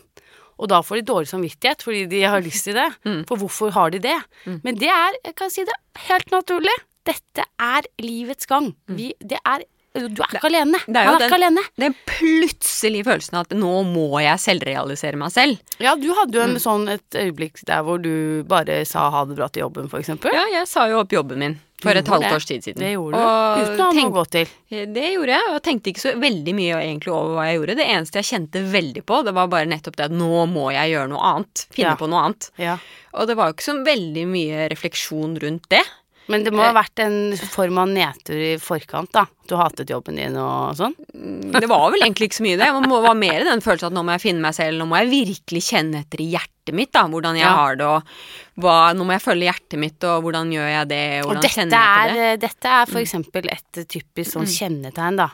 Og 0.61 0.69
da 0.69 0.83
får 0.85 1.01
de 1.01 1.07
dårlig 1.09 1.31
samvittighet 1.33 1.83
fordi 1.87 2.05
de 2.13 2.23
har 2.29 2.45
lyst 2.45 2.69
til 2.69 2.77
det. 2.77 2.89
For 3.29 3.41
hvorfor 3.41 3.73
har 3.73 3.91
de 3.95 4.01
det? 4.05 4.19
Men 4.63 4.77
det 4.77 4.91
er, 4.93 5.17
jeg 5.25 5.35
kan 5.41 5.53
si 5.53 5.65
det, 5.65 5.77
helt 6.07 6.31
naturlig. 6.35 6.77
Dette 7.09 7.47
er 7.59 7.87
livets 8.05 8.47
gang. 8.47 8.75
Vi, 8.93 9.15
det 9.25 9.41
er 9.49 9.65
Du 9.93 10.23
er 10.23 10.37
ikke 10.37 10.47
alene. 10.47 10.79
Det 10.87 10.97
er 11.01 11.05
Han 11.09 11.15
jo 11.15 11.17
er 11.17 11.19
den, 11.19 11.29
ikke 11.31 11.39
alene. 11.41 11.63
den 11.83 11.95
plutselige 12.07 13.05
følelsen 13.09 13.35
av 13.41 13.47
at 13.49 13.57
nå 13.59 13.73
må 13.89 14.05
jeg 14.23 14.39
selvrealisere 14.39 15.19
meg 15.19 15.33
selv. 15.35 15.59
Ja, 15.83 15.97
du 15.99 16.13
hadde 16.15 16.37
jo 16.39 16.45
en 16.45 16.55
Mm. 16.55 16.61
sånn 16.63 16.89
et 16.93 17.11
øyeblikk 17.19 17.65
der 17.67 17.83
hvor 17.83 18.01
du 18.01 18.45
bare 18.45 18.85
sa 18.87 19.11
ha 19.11 19.25
det 19.25 19.35
bra 19.37 19.49
til 19.49 19.65
jobben, 19.65 19.89
for 19.91 19.99
eksempel. 19.99 20.31
Ja, 20.33 20.45
jeg 20.61 20.69
sa 20.69 20.87
jo 20.89 21.01
opp 21.01 21.11
jobben 21.11 21.39
min 21.39 21.59
for 21.83 21.91
et 21.97 22.07
halvt 22.07 22.31
års 22.37 22.45
tid 22.47 22.63
siden. 22.63 22.79
Det 22.79 22.93
gjorde 22.95 23.17
du. 23.17 23.25
Og 23.25 23.59
Uten 23.65 23.81
å 23.81 23.85
ha 23.89 23.93
noe 23.97 24.11
å 24.11 24.15
gå 24.15 24.25
til. 24.31 24.47
Det 24.71 25.07
gjorde 25.17 25.33
jeg, 25.35 25.43
og 25.49 25.55
jeg 25.59 25.63
tenkte 25.63 25.91
ikke 25.91 26.05
så 26.05 26.13
veldig 26.21 26.55
mye 26.55 26.75
egentlig 26.85 27.09
over 27.13 27.35
hva 27.35 27.47
jeg 27.51 27.59
gjorde. 27.59 27.77
Det 27.77 27.87
eneste 27.89 28.15
jeg 28.23 28.29
kjente 28.31 28.63
veldig 28.71 29.03
på, 29.07 29.25
det 29.25 29.35
var 29.35 29.49
bare 29.49 29.67
nettopp 29.67 29.97
det 29.97 30.05
at 30.05 30.13
nå 30.13 30.47
må 30.47 30.71
jeg 30.73 30.93
gjøre 30.95 31.09
noe 31.09 31.25
annet. 31.35 31.67
Finne 31.73 31.91
Ja. 31.91 31.97
på 31.97 32.09
noe 32.09 32.23
annet. 32.29 32.51
Ja. 32.59 32.79
Og 33.15 33.27
det 33.27 33.35
var 33.37 33.49
jo 33.49 33.55
ikke 33.55 33.71
så 33.73 33.85
veldig 33.85 34.27
mye 34.29 34.69
refleksjon 34.71 35.39
rundt 35.41 35.67
det. 35.69 35.83
Men 36.31 36.45
det 36.47 36.53
må 36.55 36.63
ha 36.63 36.71
vært 36.77 37.01
en 37.03 37.17
form 37.51 37.79
av 37.83 37.89
nedtur 37.91 38.39
i 38.39 38.53
forkant, 38.63 39.11
da. 39.17 39.25
Du 39.51 39.57
hatet 39.59 39.91
jobben 39.91 40.15
din 40.21 40.37
og 40.39 40.77
sånn. 40.79 40.95
Det 41.11 41.67
var 41.69 41.89
vel 41.91 42.05
egentlig 42.07 42.29
ikke 42.31 42.39
så 42.39 42.45
mye 42.47 42.59
det. 42.61 42.69
Det 42.87 43.01
var 43.09 43.17
mer 43.19 43.45
den 43.49 43.63
følelsen 43.65 43.91
at 43.91 43.97
nå 43.97 44.05
må 44.07 44.15
jeg 44.15 44.23
finne 44.29 44.45
meg 44.45 44.55
selv, 44.55 44.79
nå 44.79 44.87
må 44.87 45.01
jeg 45.01 45.11
virkelig 45.11 45.63
kjenne 45.73 46.05
etter 46.05 46.23
i 46.23 46.29
hjertet 46.37 46.77
mitt, 46.79 46.93
da, 46.95 47.03
hvordan 47.11 47.35
jeg 47.41 47.49
Ja. 47.49 47.55
har 47.57 47.75
det, 47.81 47.89
og 47.91 48.63
hva, 48.63 48.77
nå 48.95 49.03
må 49.09 49.17
jeg 49.17 49.25
følge 49.27 49.49
hjertet 49.51 49.79
mitt, 49.83 50.05
og 50.07 50.23
hvordan 50.23 50.53
gjør 50.55 50.71
jeg 50.71 50.89
det, 50.95 51.03
og 51.19 51.25
Og 51.25 51.29
hvordan 51.33 51.43
dette 51.43 51.55
kjenner 51.57 51.77
jeg 51.81 51.91
er, 51.91 52.09
på 52.15 52.15
det. 52.21 52.41
dette 52.47 52.69
er 52.79 52.87
for 52.87 53.01
eksempel 53.01 53.51
et 53.51 53.83
typisk 53.91 54.37
sånn 54.37 54.47
kjennetegn, 54.47 55.17
da. 55.19 55.29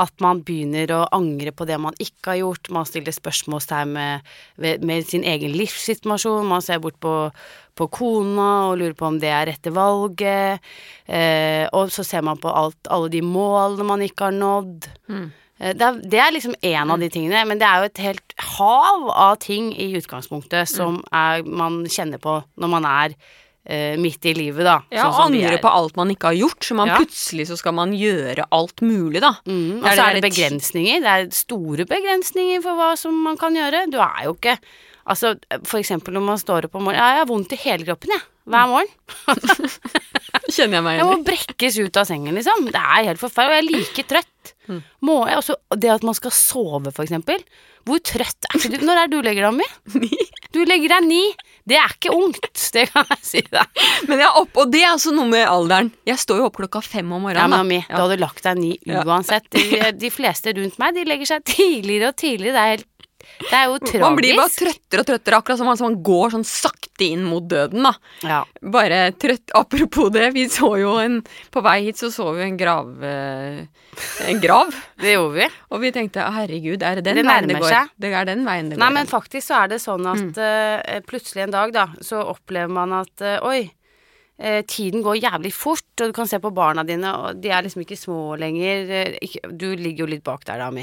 At 0.00 0.14
man 0.22 0.40
begynner 0.46 0.90
å 0.94 1.02
angre 1.14 1.52
på 1.54 1.66
det 1.68 1.78
man 1.78 1.94
ikke 2.02 2.32
har 2.32 2.40
gjort. 2.40 2.70
Man 2.74 2.88
stiller 2.88 3.14
spørsmålstegn 3.14 3.92
med, 3.94 4.32
med, 4.58 5.06
sin 5.06 5.26
egen 5.26 5.54
livssituasjon. 5.54 6.48
Man 6.50 6.64
ser 6.64 6.82
bort 6.82 6.98
på, 7.02 7.14
på 7.78 7.88
kona 7.94 8.48
og 8.70 8.80
lurer 8.80 8.96
på 8.98 9.06
om 9.06 9.20
det 9.22 9.30
er 9.30 9.48
rette 9.52 9.72
valget. 9.74 10.74
Eh, 11.06 11.64
og 11.70 11.94
så 11.94 12.06
ser 12.06 12.26
man 12.26 12.42
på 12.42 12.50
alt, 12.50 12.80
alle 12.90 13.12
de 13.12 13.22
målene 13.22 13.86
man 13.86 14.04
ikke 14.04 14.30
har 14.30 14.36
nådd. 14.36 14.90
Mm. 15.12 15.30
Det 15.64 15.86
er, 15.86 15.98
det 16.10 16.18
er 16.18 16.32
liksom 16.34 16.56
én 16.66 16.90
av 16.90 16.98
de 16.98 17.06
tingene, 17.08 17.44
men 17.46 17.60
det 17.60 17.66
er 17.68 17.78
jo 17.78 17.86
et 17.88 18.02
helt 18.02 18.34
hav 18.56 19.06
av 19.14 19.36
ting 19.40 19.70
i 19.78 19.92
utgangspunktet 19.94 20.68
som 20.68 20.98
er, 21.14 21.46
man 21.46 21.84
kjenner 21.86 22.18
på 22.20 22.40
når 22.58 22.72
man 22.72 22.88
er 22.90 23.14
eh, 23.14 23.43
midt 23.64 24.26
i 24.28 24.34
livet, 24.36 24.64
da. 24.66 24.74
Ja, 24.92 25.06
sånn 25.08 25.32
angre 25.32 25.56
på 25.62 25.70
alt 25.72 25.96
man 25.96 26.10
ikke 26.12 26.28
har 26.32 26.36
gjort, 26.36 26.60
så 26.66 26.74
man 26.76 26.88
Ja. 26.88 26.98
plutselig 27.00 27.46
så 27.48 27.56
skal 27.56 27.72
man 27.72 27.92
gjøre 27.96 28.44
alt 28.52 28.82
mulig, 28.84 29.20
da. 29.24 29.30
Mm, 29.48 29.78
og 29.82 29.88
så 29.88 30.04
er 30.10 30.14
det 30.20 30.24
begrensninger. 30.26 31.00
Det 31.00 31.12
er 31.14 31.30
store 31.32 31.86
begrensninger 31.88 32.62
for 32.62 32.76
hva 32.76 32.90
som 32.98 33.16
man 33.24 33.38
kan 33.40 33.54
gjøre. 33.56 33.86
Du 33.90 33.98
er 33.98 34.24
jo 34.28 34.34
ikke 34.34 34.58
Altså, 35.04 35.34
for 35.68 35.76
eksempel 35.76 36.14
når 36.16 36.22
man 36.24 36.38
står 36.40 36.64
opp 36.64 36.76
om 36.78 36.86
morgenen 36.86 37.02
Ja, 37.02 37.08
jeg 37.12 37.18
har 37.18 37.26
vondt 37.28 37.52
i 37.52 37.56
hele 37.60 37.84
kroppen, 37.84 38.08
jeg. 38.14 38.22
Hver 38.48 38.68
morgen. 38.70 38.88
Kjenner 40.54 40.78
jeg 40.78 40.84
meg 40.84 40.98
Jeg 40.98 41.08
må 41.08 41.16
brekkes 41.26 41.76
ut 41.80 41.98
av 42.00 42.08
sengen, 42.08 42.34
liksom. 42.38 42.66
Det 42.72 42.80
er 42.80 43.08
helt 43.10 43.20
forferdelig. 43.20 43.52
Og 43.52 43.54
jeg 43.54 43.64
er 43.64 43.68
like 43.68 44.04
trøtt. 44.08 44.52
Mm. 44.68 44.80
Må 45.04 45.16
jeg 45.28 45.36
også 45.42 45.56
Det 45.76 45.90
at 45.92 46.06
man 46.08 46.16
skal 46.16 46.32
sove, 46.36 46.92
for 46.92 47.04
eksempel. 47.04 47.44
Hvor 47.84 48.00
trøtt 48.00 48.48
er 48.48 48.64
du? 48.64 48.78
Når 48.84 49.02
er 49.02 49.12
du 49.12 49.18
legger 49.20 49.44
deg, 49.44 49.52
Ami? 49.52 50.10
Du 50.54 50.60
legger 50.64 50.88
deg 50.96 51.06
ni. 51.08 51.22
Det 51.64 51.76
er 51.80 51.92
ikke 51.94 52.12
ungt, 52.12 52.60
det 52.76 52.84
kan 52.92 53.06
jeg 53.08 53.20
si 53.24 53.40
deg. 53.48 53.84
Men 54.08 54.20
jeg 54.20 54.26
er 54.26 54.40
opp, 54.42 54.58
og 54.60 54.72
det 54.72 54.82
er 54.82 54.90
altså 54.90 55.14
noe 55.16 55.30
med 55.30 55.46
alderen. 55.48 55.90
Jeg 56.04 56.20
står 56.20 56.42
jo 56.42 56.48
opp 56.50 56.58
klokka 56.60 56.82
fem 56.84 57.08
om 57.08 57.24
morgenen. 57.24 57.40
Ja, 57.40 57.62
mami, 57.62 57.78
da. 57.80 57.88
Ja. 57.88 57.96
du 57.96 58.04
hadde 58.04 58.18
lagt 58.20 58.44
deg 58.44 58.60
ni 58.60 58.72
uansett. 58.84 59.48
De, 59.54 59.80
de 59.96 60.10
fleste 60.12 60.52
rundt 60.58 60.76
meg, 60.82 60.98
de 60.98 61.06
legger 61.08 61.32
seg 61.32 61.46
tidligere 61.48 62.12
og 62.12 62.18
tidligere. 62.20 62.52
Det 62.54 62.64
er, 62.64 62.74
helt, 62.74 62.88
det 63.40 63.56
er 63.58 63.64
jo 63.68 63.78
tragisk. 63.80 64.02
Man 64.04 64.18
blir 64.18 64.36
bare 64.38 64.52
trøttere 64.54 65.02
og 65.02 65.08
trøttere, 65.08 65.38
akkurat 65.38 65.60
som 65.60 65.68
man, 65.68 65.78
som 65.80 65.88
man 65.90 65.98
går 66.06 66.34
sånn 66.34 66.46
sakte 66.48 67.06
inn 67.06 67.24
mot 67.26 67.44
døden, 67.50 67.86
da. 67.86 67.92
Ja. 68.24 68.40
Bare 68.74 69.00
trøtt 69.18 69.52
Apropos 69.54 70.10
det, 70.14 70.28
vi 70.34 70.46
så 70.50 70.70
jo 70.80 70.94
en 71.02 71.18
På 71.52 71.62
vei 71.64 71.76
hit 71.88 71.98
så 72.00 72.10
så 72.14 72.30
vi 72.36 72.44
en 72.46 72.56
grav 72.58 73.04
eh, 73.04 73.64
En 74.30 74.42
grav. 74.42 74.72
Det 75.02 75.14
gjorde 75.16 75.36
vi. 75.40 75.48
Og 75.74 75.82
vi 75.82 75.92
tenkte 75.94 76.26
herregud, 76.34 76.82
er 76.82 77.00
det 77.00 77.06
den 77.08 77.20
Det 77.20 77.26
veien 77.28 77.50
det 77.50 77.60
går? 77.60 77.70
seg. 77.70 77.94
Det 78.00 78.12
er 78.14 78.28
den 78.28 78.44
veien 78.46 78.70
det 78.70 78.78
går. 78.78 78.82
Nei, 78.84 78.92
men 78.96 79.10
faktisk 79.10 79.48
så 79.50 79.64
er 79.64 79.74
det 79.74 79.80
sånn 79.82 80.06
at 80.10 80.40
eh, 80.40 81.00
plutselig 81.06 81.46
en 81.46 81.54
dag, 81.54 81.74
da, 81.74 81.88
så 82.02 82.22
opplever 82.34 82.72
man 82.72 82.94
at 83.02 83.24
uh, 83.24 83.36
oi, 83.46 83.66
tiden 84.66 85.02
går 85.04 85.20
jævlig 85.22 85.52
fort, 85.54 85.86
og 86.00 86.08
du 86.10 86.12
kan 86.16 86.26
se 86.26 86.40
på 86.42 86.50
barna 86.54 86.82
dine, 86.82 87.12
og 87.14 87.36
de 87.42 87.52
er 87.54 87.62
liksom 87.62 87.84
ikke 87.84 87.96
små 88.00 88.34
lenger. 88.40 88.90
eh, 88.90 89.36
du 89.50 89.68
ligger 89.78 90.04
jo 90.04 90.10
litt 90.10 90.24
bak 90.26 90.44
der, 90.48 90.58
da, 90.58 90.70
Mi. 90.74 90.82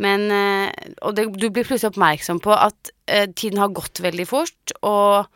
Men 0.00 0.30
eh, 0.32 0.72
Og 1.06 1.14
det, 1.14 1.28
du 1.36 1.50
blir 1.50 1.62
plutselig 1.64 1.92
oppmerksom 1.92 2.40
på 2.42 2.50
at 2.56 2.90
eh, 3.06 3.28
tiden 3.30 3.58
har 3.60 3.68
gått 3.76 4.00
veldig 4.00 4.26
fort, 4.26 4.74
og 4.82 5.26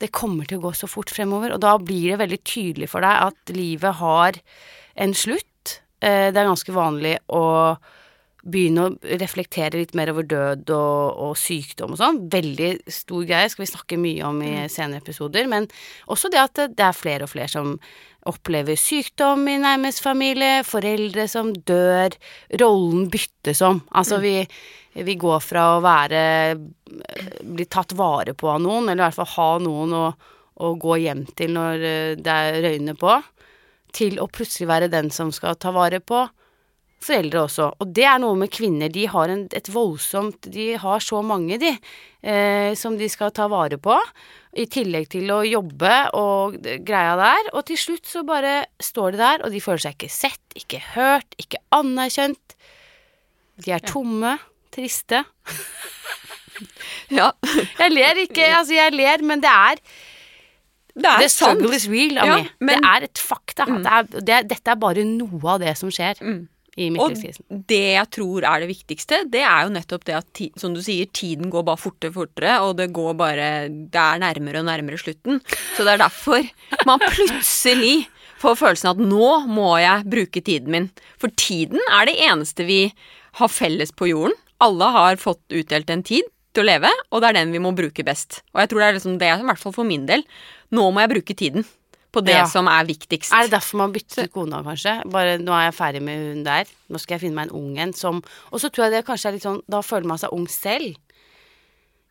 det 0.00 0.10
kommer 0.16 0.48
til 0.48 0.58
å 0.58 0.64
gå 0.64 0.72
så 0.74 0.88
fort 0.88 1.10
fremover. 1.12 1.52
Og 1.54 1.60
da 1.60 1.76
blir 1.78 2.14
det 2.14 2.20
veldig 2.22 2.40
tydelig 2.42 2.88
for 2.88 3.04
deg 3.04 3.28
at 3.28 3.52
livet 3.54 3.98
har 4.00 4.38
en 4.96 5.12
slutt. 5.14 5.80
Eh, 6.00 6.30
det 6.32 6.40
er 6.40 6.48
ganske 6.48 6.72
vanlig 6.74 7.18
å 7.28 7.76
begynne 8.42 8.86
å 8.86 9.16
reflektere 9.20 9.80
litt 9.80 9.92
mer 9.98 10.12
over 10.12 10.24
død 10.28 10.70
og, 10.72 11.18
og 11.26 11.34
sykdom 11.38 11.94
og 11.94 12.00
sånn. 12.00 12.20
Veldig 12.32 12.70
stor 12.90 13.26
greie, 13.28 13.50
skal 13.52 13.64
vi 13.64 13.72
snakke 13.72 14.00
mye 14.00 14.28
om 14.28 14.40
i 14.44 14.54
senere 14.72 15.02
episoder. 15.02 15.48
Men 15.50 15.68
også 16.10 16.30
det 16.32 16.40
at 16.40 16.62
det, 16.62 16.86
er 16.86 16.96
flere 16.96 17.26
og 17.26 17.32
flere 17.34 17.52
som 17.52 17.74
opplever 18.28 18.76
sykdom 18.76 19.46
i 19.48 19.56
nærmest 19.60 20.02
familie, 20.04 20.60
foreldre 20.68 21.24
som 21.30 21.52
dør, 21.68 22.16
rollen 22.60 23.08
byttes 23.12 23.62
om. 23.64 23.80
Altså 23.96 24.20
vi, 24.24 24.34
vi 24.96 25.16
går 25.20 25.40
fra 25.44 25.66
å 25.76 25.84
være 25.84 26.22
bli 27.40 27.66
tatt 27.68 27.94
vare 27.96 28.34
på 28.36 28.50
av 28.52 28.60
noen, 28.64 28.88
eller 28.88 29.02
i 29.02 29.06
hvert 29.08 29.20
fall 29.20 29.32
ha 29.36 29.50
noen 29.64 29.96
å, 29.96 30.06
å 30.60 30.74
gå 30.80 31.00
hjem 31.04 31.24
til 31.36 31.54
når 31.56 31.86
eh, 31.86 32.18
det 32.20 32.34
er 32.34 32.60
røyner 32.64 32.98
på, 33.00 33.14
til 33.96 34.20
å 34.22 34.28
plutselig 34.30 34.68
være 34.70 34.90
den 34.92 35.08
som 35.14 35.32
skal 35.34 35.56
ta 35.58 35.72
vare 35.74 35.98
på 36.04 36.26
foreldre 37.04 37.42
også. 37.46 37.66
Og 37.80 37.92
det 37.96 38.04
er 38.04 38.18
noe 38.22 38.36
med 38.36 38.50
kvinner. 38.52 38.90
De 38.92 39.06
har 39.08 39.32
en, 39.32 39.46
et 39.56 39.70
voldsomt 39.72 40.48
De 40.52 40.66
har 40.80 41.00
så 41.04 41.22
mange, 41.24 41.56
de, 41.62 41.70
eh, 42.22 42.74
som 42.76 42.96
de 43.00 43.08
skal 43.08 43.32
ta 43.36 43.46
vare 43.48 43.78
på. 43.80 43.96
I 44.60 44.66
tillegg 44.66 45.08
til 45.12 45.30
å 45.30 45.40
jobbe 45.46 45.94
og 46.18 46.58
greia 46.84 47.14
der. 47.20 47.50
Og 47.54 47.64
til 47.70 47.78
slutt 47.80 48.06
så 48.10 48.24
bare 48.26 48.64
står 48.82 49.14
de 49.16 49.22
der, 49.22 49.44
og 49.46 49.54
de 49.54 49.60
føler 49.64 49.84
seg 49.86 49.96
ikke 49.96 50.10
sett, 50.12 50.42
ikke 50.58 50.82
hørt, 50.96 51.36
ikke 51.40 51.62
anerkjent. 51.76 52.56
De 53.64 53.72
er 53.76 53.84
tomme, 53.86 54.36
triste. 54.74 55.22
ja, 57.18 57.30
Jeg 57.80 57.92
ler 57.94 58.18
ikke, 58.26 58.44
altså 58.58 58.76
jeg 58.76 58.92
ler, 58.96 59.22
men 59.26 59.40
det 59.42 59.50
er 59.50 59.80
det 61.00 61.06
er 61.06 61.20
The 61.22 61.28
struggle 61.30 61.76
is 61.76 61.84
real, 61.88 62.16
Ja, 62.18 62.36
men- 62.60 62.68
Det 62.68 62.78
er 62.84 63.04
et 63.06 63.18
fakta. 63.22 63.64
Det 63.70 63.86
er, 63.86 64.02
det, 64.20 64.38
dette 64.50 64.72
er 64.72 64.80
bare 64.82 65.04
noe 65.06 65.40
av 65.54 65.60
det 65.62 65.76
som 65.78 65.88
skjer 65.94 66.18
i 66.78 66.88
Og 66.94 67.16
det 67.66 67.80
jeg 67.96 68.06
tror 68.14 68.46
er 68.46 68.62
det 68.62 68.70
viktigste, 68.70 69.24
det 69.30 69.42
er 69.42 69.66
jo 69.66 69.72
nettopp 69.74 70.04
det 70.06 70.16
at, 70.20 70.42
som 70.60 70.74
du 70.76 70.80
sier, 70.84 71.08
tiden 71.10 71.50
går 71.50 71.64
bare 71.66 71.80
fortere 71.80 72.12
og 72.12 72.18
fortere, 72.20 72.56
og 72.62 72.76
det 72.78 72.90
går 72.94 73.16
bare 73.18 73.48
Det 73.68 74.00
er 74.00 74.22
nærmere 74.22 74.62
og 74.62 74.68
nærmere 74.68 75.00
slutten. 75.00 75.40
Så 75.76 75.86
det 75.86 75.96
er 75.96 76.04
derfor 76.04 76.46
man 76.86 77.02
plutselig 77.10 78.06
får 78.40 78.60
følelsen 78.60 78.92
at 78.94 79.02
nå 79.02 79.32
må 79.50 79.72
jeg 79.82 80.06
bruke 80.10 80.44
tiden 80.44 80.70
min. 80.72 80.90
For 81.20 81.32
tiden 81.36 81.80
er 81.90 82.08
det 82.08 82.18
eneste 82.24 82.64
vi 82.68 82.82
har 83.40 83.52
felles 83.52 83.92
på 83.92 84.10
jorden. 84.10 84.36
Alle 84.60 84.92
har 84.94 85.20
fått 85.20 85.42
utdelt 85.56 85.90
en 85.90 86.04
tid 86.06 86.28
til 86.54 86.64
å 86.64 86.70
leve, 86.70 86.90
og 87.10 87.22
det 87.22 87.30
er 87.30 87.38
den 87.40 87.52
vi 87.54 87.62
må 87.62 87.72
bruke 87.76 88.04
best. 88.06 88.42
Og 88.54 88.62
jeg 88.62 88.70
tror 88.70 88.82
det 88.82 88.88
er 88.88 88.96
liksom 88.98 89.20
det, 89.20 89.28
i 89.30 89.46
hvert 89.46 89.60
fall 89.60 89.74
for 89.74 89.86
min 89.86 90.06
del. 90.08 90.24
Nå 90.74 90.88
må 90.90 91.02
jeg 91.02 91.12
bruke 91.14 91.36
tiden 91.38 91.66
på 92.12 92.24
det 92.24 92.34
Ja. 92.34 92.44
som 92.46 92.66
er 92.66 92.84
viktigst. 92.84 93.32
Er 93.32 93.46
det 93.46 93.52
derfor 93.52 93.76
man 93.78 93.92
bytter 93.92 94.28
kona, 94.28 94.62
kanskje? 94.66 95.02
Bare 95.10 95.38
nå 95.38 95.52
er 95.52 95.70
jeg 95.70 95.74
ferdig 95.78 96.02
med 96.02 96.18
hun 96.34 96.42
der. 96.44 96.64
Nå 96.90 96.98
skal 96.98 97.18
jeg 97.18 97.20
finne 97.30 97.34
meg 97.36 97.50
en 97.50 97.56
ung 97.56 97.78
en 97.78 97.92
som 97.92 98.22
Og 98.52 98.60
så 98.60 98.70
tror 98.70 98.90
jeg 98.90 98.92
det 98.98 99.06
kanskje 99.06 99.26
er 99.28 99.32
litt 99.32 99.42
sånn 99.46 99.62
Da 99.68 99.80
føler 99.80 100.06
man 100.06 100.18
seg 100.18 100.32
ung 100.32 100.46
selv. 100.48 100.96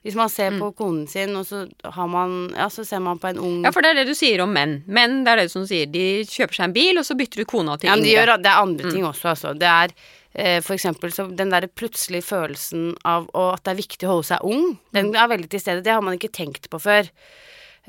Hvis 0.06 0.16
man 0.16 0.30
ser 0.30 0.52
Mm. 0.52 0.60
på 0.62 0.76
konen 0.78 1.10
sin, 1.10 1.36
og 1.36 1.46
så 1.46 1.70
har 1.84 2.08
man 2.08 2.54
Ja, 2.56 2.68
så 2.70 2.86
ser 2.88 3.00
man 3.02 3.20
på 3.20 3.28
en 3.30 3.38
ung 3.40 3.64
Ja, 3.66 3.72
for 3.72 3.82
det 3.82 3.90
er 3.92 4.06
det 4.06 4.08
du 4.08 4.16
sier 4.16 4.40
om 4.42 4.54
menn. 4.54 4.82
Menn, 4.88 5.26
det 5.26 5.28
er 5.34 5.36
det 5.44 5.52
som 5.52 5.64
du 5.64 5.68
sier. 5.68 5.86
De 5.92 6.24
kjøper 6.24 6.56
seg 6.56 6.64
en 6.70 6.74
bil, 6.74 6.98
og 6.98 7.04
så 7.04 7.18
bytter 7.18 7.36
du 7.36 7.46
kona 7.46 7.78
til 7.78 7.90
Ja, 7.90 7.96
men 7.96 8.06
de 8.06 8.16
gjør, 8.16 8.38
det 8.42 8.46
er 8.48 8.62
andre 8.64 8.92
ting 8.92 9.04
også, 9.04 9.30
altså. 9.36 9.54
Det 9.60 9.68
er 9.68 9.90
eh, 10.36 10.62
for 10.62 10.74
eksempel 10.76 11.12
så 11.12 11.28
den 11.36 11.50
der 11.50 11.68
plutselige 11.68 12.24
følelsen 12.24 12.96
av 13.04 13.28
og 13.34 13.56
at 13.56 13.64
det 13.66 13.72
er 13.74 13.82
viktig 13.84 14.08
å 14.08 14.14
holde 14.14 14.26
seg 14.30 14.40
ung, 14.46 14.80
den 14.94 15.14
er 15.16 15.28
veldig 15.28 15.50
til 15.50 15.60
stede. 15.60 15.84
Det 15.84 15.92
har 15.92 16.02
man 16.02 16.18
ikke 16.18 16.32
tenkt 16.32 16.70
på 16.70 16.80
før. 16.80 17.10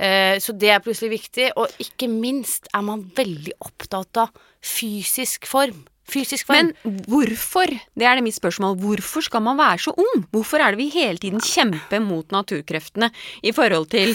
Eh, 0.01 0.39
så 0.41 0.55
det 0.57 0.73
er 0.73 0.83
plutselig 0.85 1.13
viktig. 1.19 1.51
Og 1.61 1.83
ikke 1.83 2.09
minst 2.11 2.71
er 2.73 2.85
man 2.87 3.05
veldig 3.17 3.57
opptatt 3.67 4.23
av 4.25 4.33
fysisk 4.65 5.49
form. 5.51 5.85
Fysisk 6.11 6.49
form. 6.49 6.73
Men 6.73 7.03
hvorfor? 7.07 7.71
Det 7.71 8.07
er 8.09 8.19
det 8.19 8.25
mitt 8.27 8.39
spørsmål. 8.39 8.79
Hvorfor 8.81 9.25
skal 9.27 9.45
man 9.47 9.61
være 9.61 9.85
så 9.87 9.95
ung? 9.95 10.25
Hvorfor 10.33 10.63
er 10.63 10.75
det 10.75 10.81
vi 10.83 10.89
hele 10.95 11.21
tiden 11.23 11.43
kjemper 11.45 12.03
mot 12.03 12.33
naturkreftene 12.35 13.13
i 13.47 13.53
forhold 13.57 13.91
til 13.93 14.15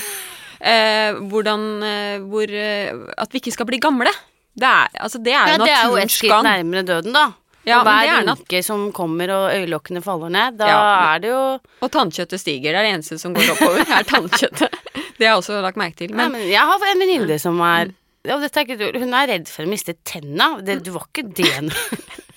eh, 0.60 1.16
hvordan 1.30 1.66
eh, 1.86 2.26
hvor, 2.26 2.50
eh, 2.50 2.92
At 3.18 3.32
vi 3.32 3.44
ikke 3.44 3.56
skal 3.56 3.70
bli 3.70 3.80
gamle? 3.84 4.12
Det 4.56 4.68
er, 4.68 4.92
altså, 5.04 5.20
det 5.20 5.34
er 5.36 5.50
ja, 5.52 5.56
jo 5.58 5.66
det 5.68 5.74
er 5.74 5.90
jo 5.92 5.98
et 6.00 6.14
skritt 6.14 6.46
nærmere 6.48 6.86
døden, 6.88 7.16
da. 7.16 7.26
Ja, 7.66 7.80
og 7.80 7.88
hver 7.88 8.04
det 8.06 8.12
er 8.14 8.28
rynke 8.30 8.60
som 8.64 8.84
kommer 8.94 9.32
og 9.34 9.46
øyelokkene 9.56 10.02
faller 10.06 10.30
ned, 10.32 10.60
da 10.60 10.68
Ja, 10.70 10.82
er 11.16 11.24
det 11.24 11.32
jo 11.32 11.40
Og 11.82 11.90
tannkjøttet 11.92 12.40
stiger. 12.40 12.76
Det 12.76 12.80
er 12.80 12.86
det 12.86 12.92
eneste 12.94 13.18
som 13.20 13.34
går 13.36 13.56
oppover, 13.56 13.82
er 13.98 14.06
tannkjøttet. 14.08 14.78
Det 15.18 15.28
har 15.28 15.36
jeg 15.36 15.44
også 15.44 15.62
lagt 15.64 15.80
merke 15.80 16.02
til. 16.04 16.12
Nei, 16.16 16.28
Men 16.28 16.40
men 16.40 16.50
jeg 16.52 16.60
har 16.72 16.90
en 16.92 17.00
venninne 17.06 17.40
som 17.42 17.62
er 17.66 17.94
og 18.26 18.42
dette 18.42 18.58
er 18.58 18.66
ikke, 18.66 19.00
Hun 19.00 19.14
er 19.14 19.28
redd 19.30 19.50
for 19.52 19.68
å 19.68 19.70
miste 19.70 19.94
tenna. 20.04 20.56
Det, 20.66 20.80
du 20.82 20.92
var 20.96 21.04
ikke 21.12 21.28
det 21.38 21.52
når, 21.62 21.76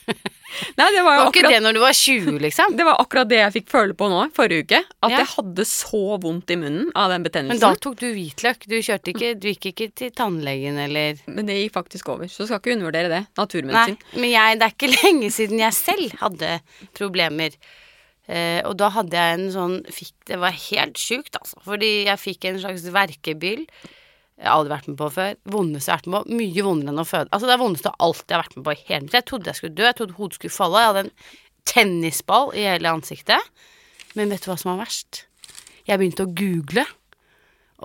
nei, 0.79 0.89
det 0.93 1.01
var 1.05 1.17
jo 1.17 1.23
var 1.23 1.29
ikke 1.29 1.29
akkurat 1.31 1.55
det 1.55 1.61
når 1.65 1.77
du 1.77 1.81
var 1.81 1.97
20, 1.97 2.39
liksom. 2.45 2.77
det 2.77 2.87
var 2.89 3.01
akkurat 3.03 3.31
det 3.31 3.39
jeg 3.41 3.55
fikk 3.59 3.71
føle 3.73 3.97
på 3.97 4.09
nå 4.13 4.21
forrige 4.37 4.67
uke. 4.67 4.81
At 5.01 5.15
Ja. 5.15 5.23
jeg 5.23 5.31
hadde 5.33 5.67
så 5.71 6.03
vondt 6.21 6.53
i 6.55 6.59
munnen 6.61 6.91
av 6.95 7.09
den 7.15 7.25
betennelsen. 7.25 7.57
Men 7.57 7.65
da 7.65 7.73
tok 7.81 7.99
du 8.01 8.07
hvitløk. 8.13 8.69
Du 8.69 8.77
ikke 8.79 9.33
Du 9.41 9.49
gikk 9.49 9.71
ikke 9.73 9.91
til 9.95 10.11
tannlegen 10.11 10.79
eller 10.85 11.19
Men 11.27 11.47
det 11.49 11.57
gikk 11.63 11.73
faktisk 11.79 12.09
over. 12.09 12.29
Så 12.29 12.47
skal 12.47 12.61
ikke 12.61 12.77
undervurdere 12.77 13.09
det. 13.09 13.27
Nei, 13.73 14.21
men 14.21 14.31
jeg, 14.31 14.59
det 14.61 14.69
er 14.69 14.77
ikke 14.77 14.95
lenge 15.03 15.31
siden 15.33 15.59
jeg 15.65 15.73
selv 15.73 16.19
hadde 16.21 16.61
problemer. 16.93 17.57
Eh, 18.29 18.61
og 18.69 18.75
da 18.77 18.91
hadde 18.93 19.17
jeg 19.17 19.39
en 19.39 19.47
sånn 19.55 19.77
fikk, 19.89 20.13
Det 20.29 20.37
var 20.39 20.53
helt 20.53 20.99
sjukt, 21.01 21.33
altså. 21.41 21.57
Fordi 21.65 22.05
jeg 22.05 22.21
fikk 22.21 22.45
en 22.51 22.61
slags 22.61 22.85
verkebyll. 22.93 23.65
Jeg 24.39 24.47
har 24.47 24.59
aldri 24.61 24.75
vært 24.77 24.89
med 24.93 24.99
på 25.01 25.09
før. 25.15 25.33
Vondeste 25.51 25.89
jeg 25.91 25.97
har 25.97 26.03
vært 26.03 26.11
med 26.13 26.27
på. 26.29 26.37
Mye 26.39 26.65
vondere 26.67 26.93
enn 26.93 27.03
å 27.03 27.07
føde. 27.09 27.29
Altså 27.33 27.49
Det 27.49 27.55
er 27.57 27.63
vondeste 27.65 27.91
av 27.91 27.97
alt 28.07 28.25
jeg 28.29 28.37
har 28.37 28.45
vært 28.45 28.57
med 28.59 28.65
på 28.69 28.75
i 28.77 28.83
hele 28.91 29.03
mitt. 29.07 29.17
Jeg 29.17 29.27
trodde 29.31 29.51
jeg 29.51 29.59
skulle 29.59 29.75
dø. 29.81 29.87
Jeg 29.89 29.97
trodde 29.99 30.19
hodet 30.21 30.39
skulle 30.39 30.55
falle. 30.55 30.83
Jeg 30.85 30.91
hadde 30.93 31.05
en 31.07 31.15
tennisball 31.73 32.53
i 32.55 32.69
hele 32.69 32.93
ansiktet. 32.93 33.51
Men 34.15 34.31
vet 34.31 34.45
du 34.45 34.51
hva 34.53 34.59
som 34.61 34.71
var 34.75 34.85
verst? 34.85 35.25
Jeg 35.89 35.99
begynte 35.99 36.29
å 36.29 36.33
google. 36.39 36.85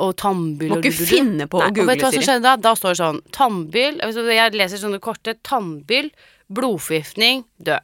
Og 0.04 0.16
tannbyll 0.18 0.72
Må 0.74 0.78
ikke 0.82 0.90
du-du-du. 0.92 1.06
finne 1.10 1.46
på 1.48 1.60
å 1.60 1.66
Nei, 1.68 1.72
google, 1.72 1.88
vet 1.94 2.00
du 2.02 2.06
hva 2.08 2.14
som 2.16 2.24
skjedde 2.26 2.46
da? 2.48 2.54
Da 2.58 2.72
står 2.78 2.96
det 2.96 3.02
sånn 3.02 3.20
tannbyll 3.36 4.00
Jeg 4.34 4.56
leser 4.58 4.82
sånne 4.82 5.00
korte. 5.00 5.36
Tannbyll, 5.46 6.10
blodforgiftning, 6.50 7.44
død. 7.62 7.82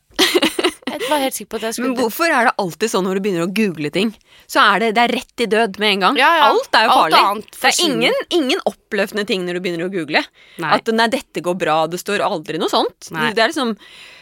Jeg 0.91 1.09
var 1.09 1.23
helt 1.23 1.37
sikker 1.37 1.49
på 1.53 1.59
at 1.59 1.65
jeg 1.67 1.69
Men 1.69 1.77
skulle 1.77 1.93
Men 1.93 2.01
hvorfor 2.03 2.33
er 2.35 2.49
det 2.49 2.53
alltid 2.65 2.91
sånn 2.93 3.05
når 3.07 3.19
du 3.19 3.23
begynner 3.25 3.45
å 3.47 3.53
google 3.61 3.91
ting? 3.95 4.11
Så 4.49 4.61
er 4.63 4.83
det, 4.83 4.91
det 4.97 5.03
er 5.05 5.15
rett 5.19 5.43
i 5.45 5.49
død 5.53 5.79
med 5.81 5.95
en 5.95 6.05
gang. 6.07 6.19
Ja, 6.19 6.29
ja. 6.39 6.45
Alt 6.51 6.77
er 6.79 6.85
jo 6.87 6.93
Alt 6.97 7.15
farlig. 7.15 7.49
det 7.61 7.71
er 7.71 7.81
ingen, 7.87 8.21
ingen 8.39 8.63
oppløftende 8.69 9.25
ting 9.29 9.43
når 9.47 9.59
du 9.59 9.63
begynner 9.65 9.87
å 9.89 9.93
google. 9.93 10.23
Nei. 10.61 10.71
At 10.79 10.93
nei, 10.93 11.09
dette 11.13 11.43
går 11.45 11.59
bra. 11.61 11.81
Det 11.91 11.99
står 12.01 12.23
aldri 12.25 12.61
noe 12.61 12.71
sånt. 12.71 13.11
Nei. 13.15 13.31
Det 13.33 13.45
er 13.45 13.53
liksom 13.53 13.75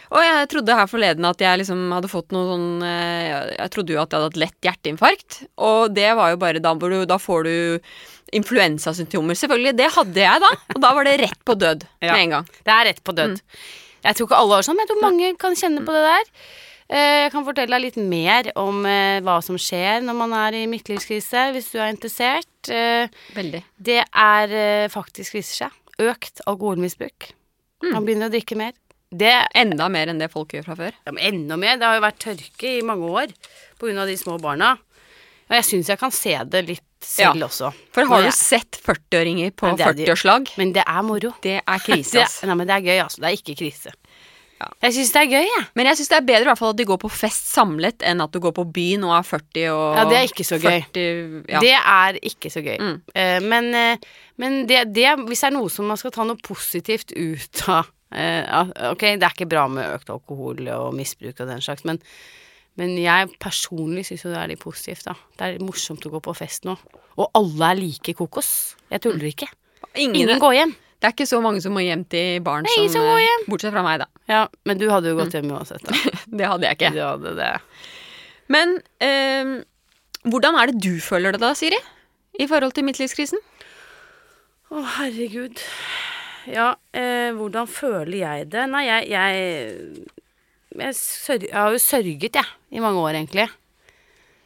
og 0.07 0.21
jeg 0.23 0.47
trodde 0.47 0.71
her 0.71 0.87
forleden 0.87 1.25
at 1.27 1.41
jeg 1.43 1.59
liksom 1.59 1.81
hadde 1.91 2.07
fått 2.07 2.31
noe 2.31 2.45
sånn 2.47 2.67
eh, 2.87 3.57
Jeg 3.57 3.71
trodde 3.73 3.91
jo 3.91 3.97
at 3.99 4.07
jeg 4.13 4.15
hadde 4.21 4.29
hatt 4.29 4.37
lett 4.39 4.67
hjerteinfarkt. 4.69 5.39
Og 5.59 5.91
det 5.91 6.13
var 6.15 6.31
jo 6.31 6.37
bare 6.39 6.61
da 6.63 6.71
hvor 6.79 6.93
du 6.95 7.01
Da 7.09 7.17
får 7.19 7.43
du 7.43 7.57
influensasymptomer. 8.37 9.35
Selvfølgelig. 9.39 9.75
Det 9.77 9.89
hadde 9.97 10.23
jeg 10.23 10.43
da. 10.43 10.53
Og 10.75 10.79
da 10.83 10.93
var 10.95 11.07
det 11.07 11.17
rett 11.25 11.41
på 11.47 11.57
død 11.59 11.83
Ja. 12.05 12.13
med 12.13 12.21
en 12.23 12.33
gang. 12.37 12.47
Det 12.63 12.73
er 12.77 12.87
rett 12.91 13.03
på 13.03 13.15
død. 13.19 13.41
Jeg 14.07 14.15
tror 14.17 14.29
ikke 14.29 14.39
alle 14.39 14.57
har 14.59 14.65
sånn, 14.65 14.77
men 14.79 14.85
jeg 14.87 14.91
tror 14.93 15.03
mange 15.03 15.29
kan 15.41 15.57
kjenne 15.59 15.83
på 15.85 15.93
det 15.95 16.03
der. 16.05 16.31
Eh, 16.87 17.25
Jeg 17.27 17.31
kan 17.33 17.43
fortelle 17.43 17.75
deg 17.75 17.83
litt 17.83 17.97
mer 17.99 18.47
om 18.55 18.85
eh, 18.87 19.19
hva 19.25 19.37
som 19.43 19.57
skjer 19.59 20.05
når 20.07 20.15
man 20.15 20.35
er 20.39 20.55
i 20.61 20.65
midtlivskrise, 20.71 21.49
hvis 21.55 21.67
du 21.73 21.77
er 21.83 21.91
interessert. 21.91 22.71
Eh, 22.71 23.11
Veldig. 23.35 23.63
Det 23.75 23.99
er 24.07 24.55
faktisk, 24.93 25.35
viser 25.35 25.65
seg, 25.67 25.75
økt 26.07 26.39
alkoholmisbruk. 26.47 27.33
Man 27.91 28.05
begynner 28.07 28.31
å 28.31 28.33
drikke 28.33 28.55
mer. 28.57 28.71
Det 29.07 29.33
Enda 29.55 29.85
mer 29.91 30.09
enn 30.11 30.19
det 30.19 30.31
folk 30.33 30.51
gjør 30.55 30.65
fra 30.67 30.75
før. 30.79 30.95
Ja, 31.05 31.11
men 31.15 31.23
enda 31.29 31.55
mer. 31.59 31.77
Det 31.79 31.87
har 31.87 31.95
jo 31.99 32.03
vært 32.07 32.23
tørke 32.23 32.71
i 32.79 32.83
mange 32.83 33.07
år 33.07 33.31
pga. 33.79 34.05
de 34.07 34.17
små 34.19 34.39
barna. 34.41 34.73
Og 35.47 35.55
jeg 35.55 35.63
syns 35.63 35.87
jeg 35.91 35.99
kan 36.01 36.11
se 36.11 36.33
det 36.43 36.63
litt 36.67 36.86
selv 37.05 37.35
Ja. 37.39 37.45
også. 37.47 37.73
For 37.93 38.05
har 38.05 38.21
du 38.23 38.31
sett 38.31 38.79
40-åringer 38.83 39.51
på 39.55 39.67
Nei, 39.67 39.75
det 39.77 39.85
er 39.87 39.93
de- 39.93 40.05
40-årslag? 40.05 40.51
Men 40.57 40.73
det 40.73 40.83
er 40.87 41.01
moro. 41.03 41.33
Det 41.41 41.61
er 41.61 41.79
krise, 41.79 42.19
altså. 42.25 42.47
nei, 42.47 42.55
men 42.55 42.67
det 42.67 42.75
er 42.75 42.81
gøy, 42.87 42.99
altså. 43.03 43.21
Det 43.21 43.27
er 43.31 43.37
ikke 43.37 43.55
krise. 43.59 43.91
Ja. 44.57 44.65
Jeg 44.81 44.93
syns 44.95 45.11
det 45.13 45.21
er 45.21 45.27
gøy, 45.29 45.43
jeg. 45.45 45.65
Men 45.77 45.85
jeg 45.85 45.97
syns 45.99 46.07
det 46.09 46.17
er 46.17 46.25
bedre 46.25 46.41
i 46.41 46.47
hvert 46.49 46.57
fall 46.57 46.71
at 46.73 46.77
de 46.79 46.85
går 46.89 46.97
på 46.97 47.09
fest 47.13 47.51
samlet, 47.53 48.01
enn 48.01 48.21
at 48.23 48.31
du 48.33 48.39
går 48.41 48.55
på 48.57 48.63
byen 48.73 49.03
og 49.05 49.11
er 49.19 49.27
40 49.27 49.67
og 49.69 49.97
Ja, 49.99 50.05
det 50.09 50.17
er 50.17 50.25
ikke 50.31 50.45
så 50.47 50.57
gøy. 50.57 50.79
40, 50.95 51.43
ja. 51.53 51.59
Det 51.61 51.73
er 51.77 52.17
ikke 52.25 52.49
så 52.49 52.63
gøy. 52.65 52.77
Mm. 52.81 52.95
Eh, 53.13 53.39
men 53.45 53.69
eh, 53.75 53.97
men 54.41 54.65
det, 54.65 54.93
det, 54.95 55.05
hvis 55.29 55.41
det 55.45 55.51
er 55.51 55.55
noe 55.59 55.69
som 55.69 55.85
man 55.85 55.97
skal 56.01 56.11
ta 56.11 56.25
noe 56.25 56.37
positivt 56.41 57.13
ut 57.13 57.61
av 57.69 57.85
eh, 58.13 58.89
Ok, 58.89 59.05
det 59.17 59.23
er 59.29 59.33
ikke 59.37 59.49
bra 59.49 59.67
med 59.69 59.93
økt 59.93 60.09
alkohol 60.09 60.65
og 60.73 60.93
misbruk 60.97 61.37
og 61.39 61.47
den 61.53 61.61
slags, 61.61 61.85
men, 61.85 62.01
men 62.77 62.95
jeg 63.01 63.31
personlig 63.41 64.05
syns 64.07 64.25
jo 64.25 64.31
det 64.33 64.39
er 64.41 64.51
litt 64.53 64.61
positivt, 64.61 65.07
da. 65.07 65.15
Det 65.37 65.47
er 65.47 65.63
morsomt 65.65 66.03
å 66.05 66.11
gå 66.13 66.21
på 66.23 66.35
fest 66.37 66.67
nå. 66.67 66.75
Og 67.17 67.31
alle 67.37 67.71
er 67.71 67.79
like 67.79 68.13
kokos. 68.17 68.51
Jeg 68.93 69.01
tuller 69.05 69.31
ikke. 69.31 69.49
Ingen, 69.97 70.19
Ingen 70.21 70.41
går 70.41 70.53
hjem. 70.59 70.75
Det 70.97 71.09
er 71.09 71.13
ikke 71.13 71.27
så 71.29 71.39
mange 71.41 71.61
som 71.61 71.75
må 71.77 71.83
hjem 71.85 72.03
til 72.09 72.39
barn 72.45 72.65
er 72.65 72.73
ingen 72.79 72.93
som 72.93 73.03
eh, 73.05 73.11
går 73.11 73.19
hjem. 73.21 73.43
Bortsett 73.51 73.73
fra 73.73 73.83
meg, 73.85 74.01
da. 74.01 74.07
Ja, 74.29 74.43
men 74.65 74.79
du 74.81 74.87
hadde 74.89 75.11
jo 75.11 75.17
gått 75.19 75.35
hjem 75.37 75.51
uansett, 75.53 75.83
da. 75.85 75.97
Det 76.39 76.49
hadde 76.49 76.65
jeg 76.69 76.79
ikke. 76.79 76.93
Du 76.95 77.01
hadde 77.03 77.33
det. 77.37 77.51
Men 78.53 78.77
eh, 79.03 79.51
hvordan 80.25 80.57
er 80.57 80.71
det 80.71 80.81
du 80.81 80.97
føler 81.03 81.35
det 81.35 81.41
da, 81.43 81.53
Siri? 81.57 81.77
I 82.37 82.47
forhold 82.49 82.73
til 82.77 82.85
midtlivskrisen? 82.87 83.41
Å, 84.73 84.81
herregud. 84.97 85.61
Ja, 86.49 86.71
eh, 86.97 87.29
hvordan 87.35 87.69
føler 87.69 88.17
jeg 88.21 88.49
det? 88.53 88.65
Nei, 88.71 88.85
jeg 88.87 89.09
Jeg, 89.13 90.07
jeg, 90.77 90.95
sørg, 90.97 91.47
jeg 91.47 91.57
har 91.57 91.73
jo 91.73 91.81
sørget, 91.81 92.39
jeg, 92.39 92.55
i 92.71 92.83
mange 92.83 93.01
år, 93.01 93.17
egentlig. 93.19 93.47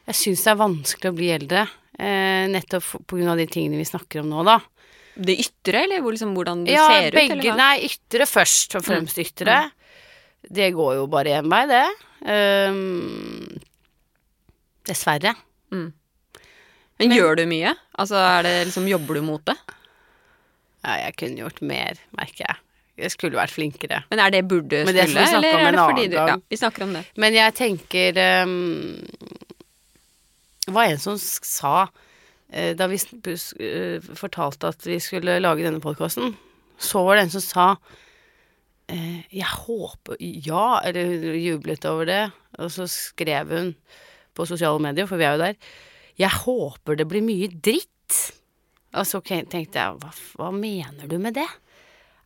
Jeg 0.08 0.18
syns 0.18 0.44
det 0.44 0.52
er 0.52 0.60
vanskelig 0.60 1.12
å 1.12 1.16
bli 1.16 1.30
eldre. 1.34 1.66
Eh, 1.98 2.44
nettopp 2.50 2.86
pga. 2.88 3.02
på 3.06 3.18
grunn 3.18 3.32
av 3.32 3.40
de 3.40 3.46
tingene 3.50 3.80
vi 3.80 3.88
snakker 3.88 4.22
om 4.22 4.30
nå, 4.32 4.44
da. 4.48 4.58
Det 5.12 5.36
ytre, 5.44 5.84
eller 5.84 6.00
hvor, 6.00 6.16
liksom, 6.16 6.32
hvordan 6.36 6.64
du 6.66 6.72
ja, 6.72 6.86
ser 6.88 7.10
ut? 7.10 7.18
begge 7.18 7.36
eller? 7.36 7.58
Nei, 7.60 7.90
ytre 7.90 8.26
først 8.28 8.78
og 8.80 8.86
fremst 8.86 9.20
ytre. 9.20 9.60
Det 10.42 10.72
går 10.74 10.96
jo 10.98 11.08
bare 11.12 11.36
én 11.38 11.50
vei, 11.52 11.62
det. 11.70 11.84
Um, 12.26 13.60
dessverre. 14.88 15.36
Men 17.02 17.14
gjør 17.16 17.40
du 17.40 17.46
mye? 17.50 17.74
Altså, 17.98 18.18
det 18.46 18.52
liksom, 18.68 18.88
Jobber 18.90 19.18
du 19.18 19.24
mot 19.26 19.44
det? 19.48 19.56
Ja, 20.82 20.98
jeg 21.06 21.16
kunne 21.18 21.44
gjort 21.44 21.62
mer, 21.64 21.98
merker 22.18 22.46
jeg. 22.46 22.60
Jeg 23.00 23.14
skulle 23.14 23.38
vært 23.38 23.54
flinkere. 23.54 24.02
Men 24.12 24.20
er 24.20 24.32
det 24.34 24.42
burde 24.48 24.82
skulle, 24.84 24.92
det 24.92 25.06
eller 25.32 25.56
er 25.56 25.72
det 25.72 25.84
fordi 25.88 26.06
du 26.12 26.16
Ja, 26.18 26.36
vi 26.50 26.58
snakker 26.60 26.84
om 26.84 26.92
det. 26.98 27.04
Men 27.16 27.36
jeg 27.36 27.54
tenker 27.56 28.20
um, 28.44 29.00
Det 30.66 30.74
var 30.76 30.90
en 30.90 31.00
som 31.00 31.16
sa 31.18 31.86
uh, 31.88 32.72
Da 32.76 32.88
vi 32.92 33.00
uh, 33.00 34.12
fortalte 34.18 34.74
at 34.74 34.86
vi 34.86 35.00
skulle 35.00 35.40
lage 35.40 35.64
denne 35.64 35.80
podkasten, 35.80 36.36
så 36.76 37.04
var 37.06 37.16
det 37.16 37.26
en 37.26 37.34
som 37.38 37.46
sa 37.46 37.66
uh, 38.92 39.20
Jeg 39.32 39.48
håper 39.64 40.20
Ja, 40.20 40.82
eller 40.84 41.08
hun 41.08 41.40
jublet 41.40 41.88
over 41.88 42.10
det, 42.12 42.22
og 42.60 42.70
så 42.76 42.86
skrev 42.90 43.56
hun 43.56 43.74
på 44.36 44.46
sosiale 44.48 44.80
medier, 44.80 45.08
for 45.08 45.20
vi 45.20 45.28
er 45.28 45.32
jo 45.38 45.44
der 45.46 45.56
Jeg 46.20 46.44
håper 46.44 47.00
det 47.00 47.08
blir 47.08 47.24
mye 47.24 47.48
dritt. 47.48 47.88
Og 48.92 49.08
så 49.08 49.22
tenkte 49.24 49.80
jeg 49.80 49.96
hva, 49.96 50.12
hva 50.36 50.52
mener 50.52 51.08
du 51.08 51.16
med 51.16 51.40
det? 51.40 51.48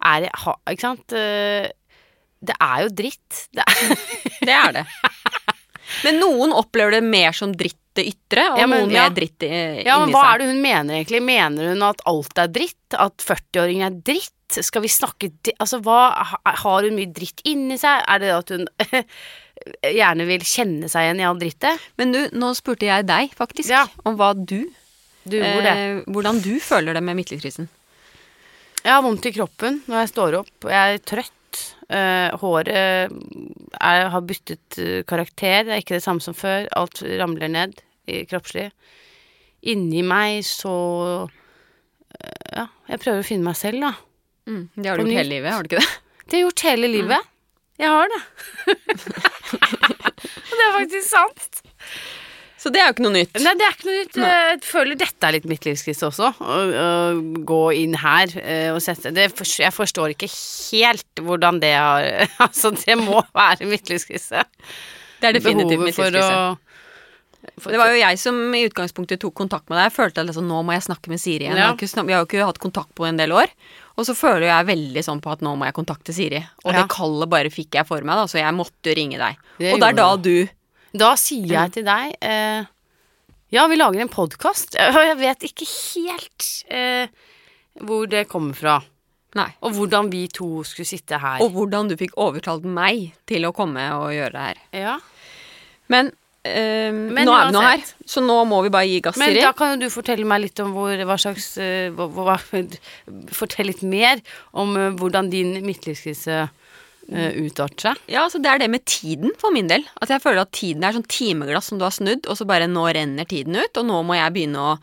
Er 0.07 0.27
det 0.27 0.31
ha, 0.45 0.55
Ikke 0.71 0.85
sant? 0.87 1.13
Eh, 1.17 1.67
Det 2.47 2.55
er 2.61 2.85
jo 2.87 2.91
dritt. 3.03 3.41
Det 3.57 3.65
er 3.67 3.97
Det 4.47 4.55
er 4.55 4.73
det. 4.81 4.85
Men 6.05 6.19
noen 6.21 6.53
opplever 6.55 6.97
det 6.99 7.05
mer 7.07 7.33
som 7.37 7.53
dritt 7.57 7.79
det 7.97 8.05
ytre, 8.11 8.43
og 8.53 8.59
Ja, 8.61 8.67
men- 8.69 8.83
noen 8.85 8.93
ja. 8.93 9.07
mer 9.07 9.15
dritt 9.17 9.43
i, 9.47 9.51
Ja, 9.87 9.99
men 10.03 10.11
hva 10.13 10.23
seg. 10.27 10.33
er 10.35 10.39
det 10.43 10.49
hun 10.51 10.59
mener 10.63 10.99
egentlig? 10.99 11.21
Mener 11.25 11.71
hun 11.73 11.83
at 11.87 12.03
alt 12.11 12.39
er 12.43 12.51
dritt? 12.53 12.97
At 13.01 13.25
40-åring 13.25 13.81
er 13.87 13.95
dritt? 14.05 14.33
Skal 14.53 14.83
vi 14.85 14.89
snakke 14.93 15.31
Altså, 15.59 15.81
hva 15.83 16.13
Har 16.45 16.83
hun 16.85 16.95
mye 16.95 17.09
dritt 17.13 17.41
inni 17.49 17.79
seg? 17.81 18.05
Er 18.07 18.19
det 18.23 18.31
at 18.35 18.53
hun 18.53 18.67
gjerne 19.83 20.27
vil 20.29 20.45
kjenne 20.47 20.91
seg 20.93 21.07
igjen 21.09 21.23
i 21.23 21.27
all 21.27 21.41
drittet? 21.41 21.81
Men 21.99 22.13
du, 22.15 22.21
nå 22.37 22.53
spurte 22.59 22.87
jeg 22.87 23.07
deg 23.09 23.33
faktisk 23.39 23.71
Ja. 23.73 23.87
om 24.05 24.17
hva 24.21 24.35
du 24.37 24.69
Du, 25.27 25.41
hvor 25.41 25.63
det? 25.65 25.73
eh, 25.75 26.03
Hvordan 26.07 26.43
du 26.45 26.53
føler 26.63 26.95
det 26.95 27.03
med 27.03 27.17
midtlivskrisen. 27.19 27.67
Jeg 28.87 28.95
har 28.95 29.03
vondt 29.03 29.27
i 29.27 29.33
kroppen 29.35 29.81
når 29.91 30.05
jeg 30.05 30.11
står 30.13 30.37
opp. 30.45 30.69
Jeg 30.71 30.95
er 30.95 31.01
trøtt. 31.03 31.33
Eh, 31.87 32.35
håret 32.39 32.69
er, 32.71 34.05
har 34.13 34.23
byttet 34.23 34.79
eh, 34.79 35.01
karakter. 35.09 35.65
Det 35.67 35.75
er 35.75 35.83
ikke 35.83 35.97
det 35.97 36.05
samme 36.05 36.23
som 36.23 36.37
før. 36.39 36.69
Alt 36.79 37.03
ramler 37.19 37.51
ned 37.51 37.81
i 38.07 38.21
kroppslig. 38.31 38.69
Inni 39.67 40.05
meg 40.07 40.45
så 40.47 40.77
eh, 41.27 42.45
Ja, 42.61 42.69
jeg 42.93 43.03
prøver 43.03 43.25
å 43.25 43.27
finne 43.27 43.49
meg 43.49 43.59
selv, 43.59 43.83
da. 43.89 43.93
Mm, 44.47 44.63
det 44.77 44.87
har 44.87 45.01
du 45.01 45.09
gjort 45.09 45.19
hele 45.19 45.33
livet, 45.35 45.51
har 45.51 45.67
du 45.67 45.73
ikke 45.73 45.83
det? 45.83 45.91
Det 46.23 46.37
har 46.37 46.39
jeg 46.39 46.47
gjort 46.47 46.67
hele 46.69 46.93
livet. 46.93 47.33
Jeg 47.83 47.91
har 47.91 48.13
det. 48.15 48.23
Og 50.47 50.55
det 50.55 50.63
er 50.63 50.77
faktisk 50.79 51.09
sant. 51.11 51.56
Så 52.67 52.73
det 52.75 52.81
er 52.83 52.89
jo 52.89 52.95
ikke 52.97 53.05
noe 53.05 53.15
nytt. 53.15 53.37
Nei, 53.39 53.53
det 53.55 53.63
er 53.63 53.75
ikke 53.77 53.87
noe 53.87 53.97
nytt. 54.01 54.17
Jeg 54.19 54.61
føler 54.67 54.99
dette 54.99 55.29
er 55.29 55.35
litt 55.37 55.45
mitt 55.47 55.67
livskrise 55.69 56.09
også. 56.09 56.33
Å, 56.43 56.57
å 56.83 56.89
gå 57.47 57.61
inn 57.79 57.95
her 58.03 58.33
eh, 58.43 58.73
og 58.75 58.81
sette 58.83 59.13
det, 59.15 59.29
Jeg 59.31 59.71
forstår 59.77 60.17
ikke 60.17 60.27
helt 60.33 61.23
hvordan 61.23 61.61
det 61.63 61.71
har 61.79 62.09
Altså, 62.49 62.75
det 62.75 62.99
må 62.99 63.23
være 63.31 63.71
mitt 63.71 63.87
livskrise. 63.93 64.43
Det 65.23 65.31
er 65.31 65.39
definitivt 65.39 65.85
mitt 65.85 66.03
å 66.03 66.57
Det 67.55 67.79
var 67.79 67.95
jo 67.95 68.03
jeg 68.03 68.19
som 68.19 68.43
i 68.59 68.65
utgangspunktet 68.67 69.23
tok 69.23 69.37
kontakt 69.39 69.71
med 69.71 69.79
deg. 69.79 69.87
Jeg 69.87 69.99
følte 70.01 70.25
at 70.25 70.33
liksom, 70.33 70.51
nå 70.51 70.65
må 70.67 70.75
jeg 70.75 70.89
snakke 70.89 71.15
med 71.15 71.23
Siri 71.23 71.47
igjen. 71.47 71.55
Ja. 71.63 71.71
Har 71.71 71.79
ikke 71.79 72.03
Vi 72.03 72.17
har 72.17 72.25
jo 72.25 72.31
ikke 72.33 72.51
hatt 72.51 72.63
kontakt 72.67 72.97
på 72.99 73.07
en 73.07 73.23
del 73.23 73.31
år. 73.37 73.55
Og 73.97 74.11
så 74.11 74.13
føler 74.19 74.51
jeg 74.51 74.69
veldig 74.75 75.07
sånn 75.07 75.23
på 75.25 75.31
at 75.33 75.47
nå 75.47 75.55
må 75.57 75.71
jeg 75.71 75.79
kontakte 75.79 76.13
Siri. 76.13 76.43
Og 76.67 76.75
Ja. 76.75 76.83
det 76.83 76.91
kallet 76.93 77.31
bare 77.31 77.55
fikk 77.55 77.79
jeg 77.79 77.87
for 77.87 78.03
meg, 78.03 78.19
da, 78.19 78.27
så 78.27 78.43
jeg 78.43 78.59
måtte 78.59 78.99
ringe 78.99 79.23
deg. 79.23 79.39
Det 79.63 79.73
og 79.73 79.81
det 79.81 79.89
er 79.95 80.01
da 80.03 80.11
du 80.19 80.35
Da 80.97 81.13
sier 81.21 81.51
jeg 81.51 81.75
til 81.77 81.87
deg 81.87 82.17
eh, 82.25 82.67
Ja, 83.55 83.67
vi 83.71 83.79
lager 83.79 84.03
en 84.03 84.13
podkast. 84.13 84.77
Og 84.97 85.01
jeg 85.05 85.17
vet 85.21 85.49
ikke 85.51 85.69
helt 85.69 86.51
eh, 86.73 87.09
hvor 87.85 88.07
det 88.11 88.27
kommer 88.31 88.57
fra. 88.57 88.77
Nei. 89.37 89.51
Og 89.67 89.75
hvordan 89.77 90.09
vi 90.13 90.25
to 90.33 90.63
skulle 90.65 90.89
sitte 90.89 91.19
her. 91.21 91.43
Og 91.45 91.53
hvordan 91.55 91.91
du 91.91 91.97
fikk 92.01 92.17
overtalt 92.21 92.65
meg 92.65 93.11
til 93.29 93.45
å 93.49 93.53
komme 93.57 93.85
og 93.99 94.15
gjøre 94.17 94.33
det 94.33 94.47
her. 94.49 94.65
ja. 94.87 94.97
Men, 95.93 96.09
eh, 96.43 96.91
Men 96.91 97.29
nå 97.29 97.35
er 97.37 97.45
vi 97.47 97.55
nå 97.55 97.61
her, 97.63 97.83
så 98.11 98.23
nå 98.25 98.41
må 98.51 98.59
vi 98.65 98.73
bare 98.75 98.89
gi 98.91 99.01
gass, 99.05 99.19
Men 99.21 99.31
Siri. 99.31 99.45
da 99.45 99.53
kan 99.55 99.75
jo 99.75 99.85
du 99.85 99.93
fortelle 99.95 100.27
meg 100.27 100.41
litt 100.43 100.63
om 100.65 100.73
hvor, 100.75 100.91
hva 101.07 101.15
slags 101.21 101.53
eh, 101.63 101.93
hva, 101.95 102.09
hva, 102.11 102.35
Fortell 103.37 103.71
litt 103.71 103.85
mer 103.87 104.19
om 104.51 104.75
eh, 104.75 104.89
hvordan 104.99 105.31
din 105.31 105.53
midtlivskrise 105.63 106.49
uh, 107.13 107.33
utarter 107.43 107.91
seg. 107.91 108.01
Ja, 108.13 108.25
altså 108.27 108.41
Det 108.43 108.51
er 108.51 108.63
det 108.63 108.71
med 108.73 108.85
tiden 108.89 109.35
for 109.41 109.55
min 109.55 109.71
del. 109.71 109.85
At 110.03 110.13
jeg 110.13 110.23
føler 110.25 110.45
at 110.45 110.55
tiden 110.57 110.85
er 110.87 110.97
sånn 110.97 111.07
timeglass 111.11 111.71
som 111.71 111.81
du 111.81 111.87
har 111.87 111.95
snudd, 111.95 112.27
og 112.27 112.39
så 112.39 112.49
bare 112.49 112.71
nå 112.71 112.87
renner 112.97 113.29
tiden 113.29 113.59
ut, 113.59 113.77
og 113.77 113.89
nå 113.89 114.03
må 114.07 114.19
jeg 114.19 114.35
begynne 114.37 114.67
å 114.73 114.77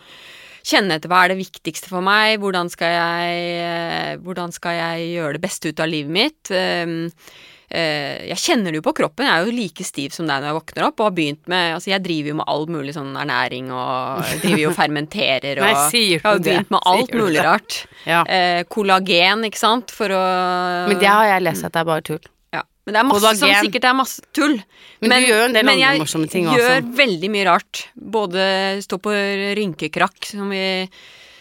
kjenne 0.63 0.95
etter 0.95 1.11
hva 1.11 1.25
er 1.25 1.33
det 1.33 1.41
viktigste 1.41 1.91
for 1.91 2.03
meg, 2.05 2.37
hvordan 2.39 2.69
skal 2.71 2.93
jeg, 2.95 3.47
eh, 3.63 4.11
hvordan 4.23 4.53
skal 4.55 4.77
jeg 4.77 5.09
gjøre 5.17 5.35
det 5.35 5.43
beste 5.43 5.73
ut 5.73 5.81
av 5.83 5.91
livet 5.91 6.15
mitt. 6.15 6.53
Eh, 7.73 8.27
jeg 8.29 8.37
kjenner 8.37 8.69
det 8.69 8.77
jo 8.77 8.83
på 8.85 8.91
kroppen, 8.99 9.25
jeg 9.25 9.33
er 9.33 9.47
jo 9.47 9.53
like 9.57 9.85
stiv 9.87 10.11
som 10.13 10.27
deg 10.29 10.43
når 10.43 10.51
jeg 10.51 10.57
våkner 10.59 10.83
opp, 10.85 10.99
og 11.01 11.07
har 11.07 11.15
begynt 11.17 11.47
med 11.49 11.71
Altså, 11.73 11.89
jeg 11.89 12.03
driver 12.05 12.29
jo 12.29 12.35
med 12.37 12.45
all 12.53 12.67
mulig 12.69 12.93
sånn 12.93 13.15
ernæring, 13.17 13.71
og 13.73 14.21
driver 14.43 14.61
jo 14.61 14.69
og 14.69 14.75
fermenterer, 14.77 15.57
og 15.57 15.65
Nei, 15.65 15.87
sier 15.89 16.11
du 16.11 16.13
jeg 16.19 16.21
har 16.27 16.37
jo 16.37 16.43
begynt 16.45 16.69
med 16.75 16.85
alt 16.93 17.15
mulig 17.17 17.41
rart. 17.47 17.79
Ja. 18.03 18.19
Eh, 18.27 18.61
kollagen, 18.67 19.45
ikke 19.47 19.57
sant, 19.61 19.91
for 19.95 20.11
å 20.11 20.21
Men 20.91 20.99
det 20.99 21.07
har 21.07 21.25
jeg 21.31 21.43
lest 21.47 21.63
at 21.65 21.71
det 21.73 21.81
er 21.81 21.87
bare 21.87 22.03
tull. 22.05 22.19
ja. 22.51 22.61
Men 22.85 22.97
det 22.97 22.99
er 22.99 23.05
masse 23.07 23.21
som 23.23 23.39
Kollagen. 23.39 23.63
sikkert 23.63 23.85
er 23.87 23.93
masse 23.95 24.25
tull. 24.35 24.55
Men 24.99 25.13
du 25.23 25.27
gjør 25.29 25.45
en 25.45 25.53
del 25.55 25.69
andre 25.71 25.79
jeg 25.85 26.01
morsomme 26.03 26.27
ting 26.29 26.49
gjør 26.51 26.81
veldig 26.97 27.29
mye 27.31 27.45
rart. 27.47 27.85
Både 27.95 28.47
stå 28.83 28.99
på 28.99 29.13
rynkekrakk, 29.57 30.19
som 30.33 30.51
vi 30.51 30.65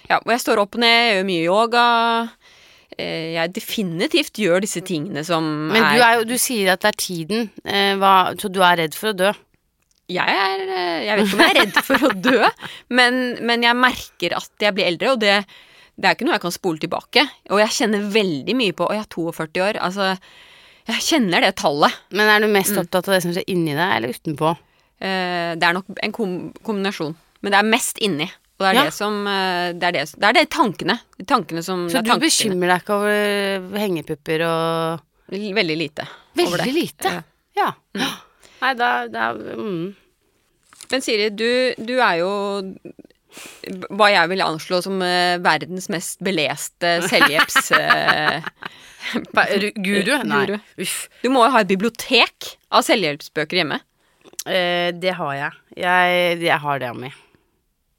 Ja, 0.09 0.21
hvor 0.23 0.33
jeg 0.37 0.43
står 0.45 0.63
opp 0.63 0.79
og 0.79 0.83
ned, 0.85 1.17
gjør 1.17 1.27
mye 1.29 1.43
yoga. 1.49 1.85
Eh, 2.99 3.33
Jeg 3.35 3.53
definitivt 3.57 4.39
gjør 4.43 4.61
disse 4.65 4.83
tingene 4.85 5.25
som 5.25 5.45
Men 5.73 5.83
du, 5.97 6.03
er 6.05 6.19
jo, 6.21 6.25
du 6.29 6.37
sier 6.41 6.73
at 6.75 6.83
det 6.85 6.91
er 6.93 6.99
tiden, 7.01 7.51
eh, 7.65 7.95
hva, 8.01 8.35
så 8.39 8.51
du 8.53 8.61
er 8.63 8.77
redd 8.83 8.95
for 8.99 9.13
å 9.13 9.17
dø. 9.17 9.33
jeg, 10.13 10.29
er, 10.29 10.63
eh, 10.69 11.05
jeg 11.07 11.17
vet 11.17 11.27
ikke 11.27 11.37
om 11.39 11.45
jeg 11.47 11.51
er 11.55 11.61
redd 11.63 11.79
for 11.87 12.07
å 12.09 12.13
dø, 12.21 12.41
men, 12.91 13.21
men 13.41 13.63
jeg 13.65 13.79
merker 13.79 14.37
at 14.37 14.51
jeg 14.67 14.75
blir 14.77 14.91
eldre, 14.91 15.13
og 15.15 15.21
det, 15.23 15.39
det 15.97 16.09
er 16.09 16.17
ikke 16.17 16.27
noe 16.29 16.37
jeg 16.37 16.45
kan 16.45 16.57
spole 16.59 16.83
tilbake. 16.83 17.25
Og 17.51 17.61
jeg 17.63 17.77
kjenner 17.79 18.05
veldig 18.13 18.55
mye 18.59 18.73
på 18.77 18.87
Og 18.89 18.95
jeg 18.97 19.05
er 19.05 19.11
42 19.15 19.63
år. 19.65 19.79
Altså, 19.89 20.11
jeg 20.89 21.05
kjenner 21.07 21.45
det 21.45 21.55
tallet. 21.61 21.93
Men 22.11 22.29
er 22.29 22.41
du 22.41 22.49
Mm. 22.49 22.57
mest 22.59 22.77
opptatt 22.77 23.09
av 23.09 23.15
det 23.15 23.23
som 23.23 23.33
skjer 23.33 23.45
inni 23.53 23.73
deg, 23.77 23.97
eller 23.97 24.13
utenpå? 24.17 24.53
Eh, 25.01 25.53
det 25.57 25.63
er 25.69 25.73
nok 25.77 25.87
en 26.03 26.13
kom 26.13 26.33
kombinasjon. 26.65 27.15
Men 27.43 27.53
det 27.53 27.59
er 27.61 27.69
mest 27.71 27.99
inni. 28.03 28.29
Og 28.59 28.65
det 28.67 28.69
er 28.71 28.77
Ja. 28.77 28.83
det 28.85 28.95
som 28.95 29.27
eh, 29.27 29.73
Det 29.73 29.89
er 29.89 29.93
det, 29.97 30.03
det 30.19 30.29
er 30.29 30.33
det 30.37 30.45
tankene. 30.51 30.99
Tankene 31.27 31.63
som 31.67 31.87
Så 31.91 32.03
du 32.05 32.11
er 32.13 32.21
bekymrer 32.23 32.75
deg 32.75 32.83
ikke 32.85 32.99
over 32.99 33.79
hengepupper 33.81 34.45
og 34.47 35.09
Veldig 35.33 35.77
lite. 35.79 36.05
Veldig 36.37 36.73
lite. 36.77 37.13
Ja. 37.57 37.71
Ja. 37.97 38.11
Nei, 38.63 38.75
da, 38.79 38.91
da 39.11 39.31
mm. 39.35 39.95
Men 40.93 41.01
Siri, 41.05 41.31
du, 41.33 41.73
du 41.81 41.95
er 42.05 42.19
jo 42.21 42.31
hva 43.97 44.11
jeg 44.13 44.29
vil 44.29 44.43
anslå 44.45 44.83
som 44.85 45.01
eh, 45.05 45.39
verdens 45.43 45.89
mest 45.93 46.21
beleste 46.25 46.99
selvhjelps... 47.11 47.71
eh, 47.79 48.45
Guru? 49.83 50.13
Nei. 50.29 50.45
Guru. 50.47 50.59
Uff. 50.85 51.09
du 51.25 51.31
må 51.33 51.47
jo 51.47 51.55
ha 51.57 51.63
et 51.65 51.71
bibliotek 51.73 52.53
av 52.71 52.85
selvhjelpsbøker 52.87 53.63
hjemme. 53.63 53.81
Eh, 54.47 54.93
det 54.95 55.17
har 55.19 55.33
jeg. 55.39 55.61
jeg. 55.81 56.39
Jeg 56.45 56.61
har 56.67 56.83
det, 56.83 56.93
Ami. 56.93 57.13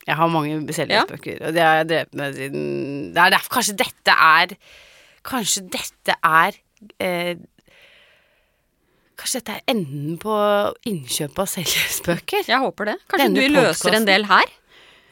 Jeg 0.08 0.20
har 0.20 0.32
mange 0.32 0.74
selvhjelpsbøker, 0.76 1.46
og 1.48 1.56
det 1.56 1.64
har 1.64 1.80
jeg 1.80 1.90
drevet 1.90 2.18
med 2.20 2.34
siden 2.36 2.64
Det 3.16 3.22
er 3.24 3.36
derfor 3.38 3.58
kanskje 3.60 3.78
dette 3.80 4.16
er 4.28 4.56
Kanskje 5.24 5.62
dette 5.72 6.18
er 6.28 6.58
eh, 7.00 7.36
Kanskje 9.20 9.40
dette 9.40 9.56
er 9.56 9.72
enden 9.72 10.18
på 10.20 10.36
innkjøp 10.90 11.40
av 11.40 11.48
selvhjelpsbøker? 11.52 12.50
Jeg 12.50 12.60
håper 12.60 12.90
det. 12.92 12.98
Kanskje 13.08 13.28
Denne 13.30 13.40
du 13.40 13.54
løser 13.54 13.70
podcasten. 13.70 13.96
en 14.02 14.10
del 14.10 14.26
her? 14.28 14.52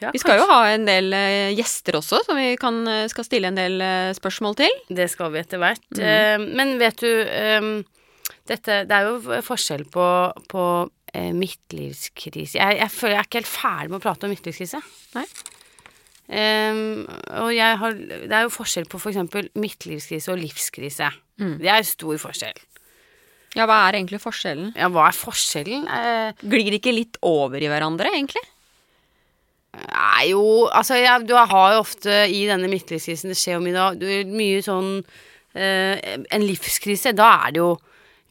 Ja, 0.02 0.10
Vi 0.10 0.18
skal 0.18 0.40
jo 0.40 0.48
ha 0.50 0.58
en 0.72 0.84
del 0.88 1.14
uh, 1.14 1.52
gjester 1.54 1.96
også, 2.00 2.24
som 2.26 2.36
vi 2.36 2.56
kan, 2.60 2.80
eh, 2.90 3.06
skal 3.12 3.26
stille 3.26 3.52
en 3.52 3.58
del 3.58 3.78
uh, 3.78 4.10
spørsmål 4.18 4.56
til. 4.58 4.80
Det 4.90 5.06
skal 5.12 5.30
vi 5.32 5.40
etter 5.40 5.62
hvert. 5.62 5.84
Mm. 5.94 6.02
Uh, 6.02 6.46
men 6.58 6.74
vet 6.82 7.04
du 7.04 7.08
um, 7.62 7.70
dette, 8.50 8.82
Det 8.90 8.96
er 8.98 9.06
jo 9.06 9.40
forskjell 9.46 9.86
på, 9.94 10.06
på 10.50 10.64
eh, 11.14 11.32
midtlivskrise 11.36 12.58
jeg, 12.58 12.78
jeg 12.80 12.92
føler 12.92 13.16
jeg 13.16 13.22
er 13.22 13.28
ikke 13.28 13.40
helt 13.42 13.52
ferdig 13.52 13.92
med 13.92 14.00
å 14.00 14.04
prate 14.04 14.28
om 14.28 14.32
midtlivskrise. 14.34 14.82
Nei. 15.16 15.26
Um, 16.32 17.02
og 17.42 17.50
jeg 17.52 17.76
har 17.80 17.96
Det 17.98 18.32
er 18.32 18.44
jo 18.46 18.52
forskjell 18.54 18.86
på 18.88 19.00
f.eks. 19.00 19.18
For 19.32 19.48
midtlivskrise 19.58 20.32
og 20.32 20.40
livskrise. 20.40 21.10
Mm. 21.42 21.56
Det 21.60 21.72
er 21.72 21.84
stor 21.84 22.20
forskjell. 22.22 22.60
Ja, 23.58 23.66
hva 23.68 23.82
er 23.88 23.98
egentlig 23.98 24.22
forskjellen? 24.22 24.70
Ja, 24.78 24.88
hva 24.92 25.10
er 25.10 25.16
forskjellen? 25.16 25.84
Eh, 25.84 26.44
Glir 26.48 26.78
ikke 26.78 26.94
litt 26.94 27.18
over 27.26 27.60
i 27.60 27.68
hverandre, 27.68 28.08
egentlig? 28.14 28.40
Nei, 29.72 30.30
jo 30.30 30.68
Altså, 30.68 30.98
jeg, 31.00 31.26
du 31.28 31.34
har 31.36 31.74
jo 31.74 31.82
ofte 31.82 32.22
i 32.28 32.42
denne 32.48 32.68
midtlivskrisen 32.68 33.32
Det 33.32 33.38
skjer 33.40 33.56
jo 33.56 33.62
mye 33.64 33.76
da 33.76 33.86
du, 33.96 34.04
Mye 34.28 34.58
sånn 34.64 34.90
eh, 35.56 36.18
En 36.28 36.44
livskrise, 36.44 37.14
da 37.16 37.30
er 37.46 37.54
det 37.54 37.62
jo 37.62 37.70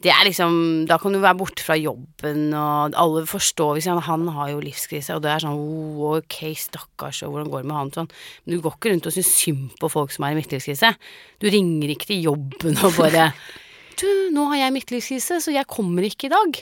Det 0.01 0.09
er 0.09 0.25
liksom 0.25 0.53
Da 0.89 0.97
kan 1.01 1.13
du 1.13 1.19
være 1.21 1.37
borte 1.37 1.63
fra 1.65 1.77
jobben, 1.77 2.49
og 2.57 2.97
alle 2.97 3.25
forstår 3.29 3.75
hvis 3.77 3.89
han, 3.91 4.01
han 4.05 4.27
har 4.33 4.51
jo 4.53 4.61
livskrise, 4.63 5.15
og 5.15 5.23
det 5.25 5.33
er 5.33 5.43
sånn 5.45 5.57
oh, 5.57 6.17
ok, 6.17 6.39
stakkars, 6.57 7.23
og 7.25 7.35
hvordan 7.35 7.51
går 7.53 7.63
det 7.63 7.69
med 7.69 7.77
han 7.77 7.91
sånn. 7.97 8.13
Men 8.43 8.55
du 8.55 8.63
går 8.65 8.77
ikke 8.77 8.93
rundt 8.93 9.09
og 9.11 9.15
syns 9.17 9.33
synd 9.37 9.75
på 9.81 9.91
folk 9.93 10.13
som 10.13 10.25
er 10.25 10.35
i 10.35 10.39
midtlivskrise. 10.39 10.95
Du 11.41 11.49
ringer 11.53 11.93
ikke 11.93 12.13
til 12.13 12.31
jobben 12.31 12.79
og 12.81 12.97
bare 12.97 13.31
Du, 14.01 14.07
nå 14.33 14.47
har 14.49 14.63
jeg 14.63 14.73
midtlivskrise, 14.73 15.37
så 15.43 15.51
jeg 15.53 15.67
kommer 15.69 16.05
ikke 16.07 16.25
i 16.29 16.31
dag. 16.31 16.59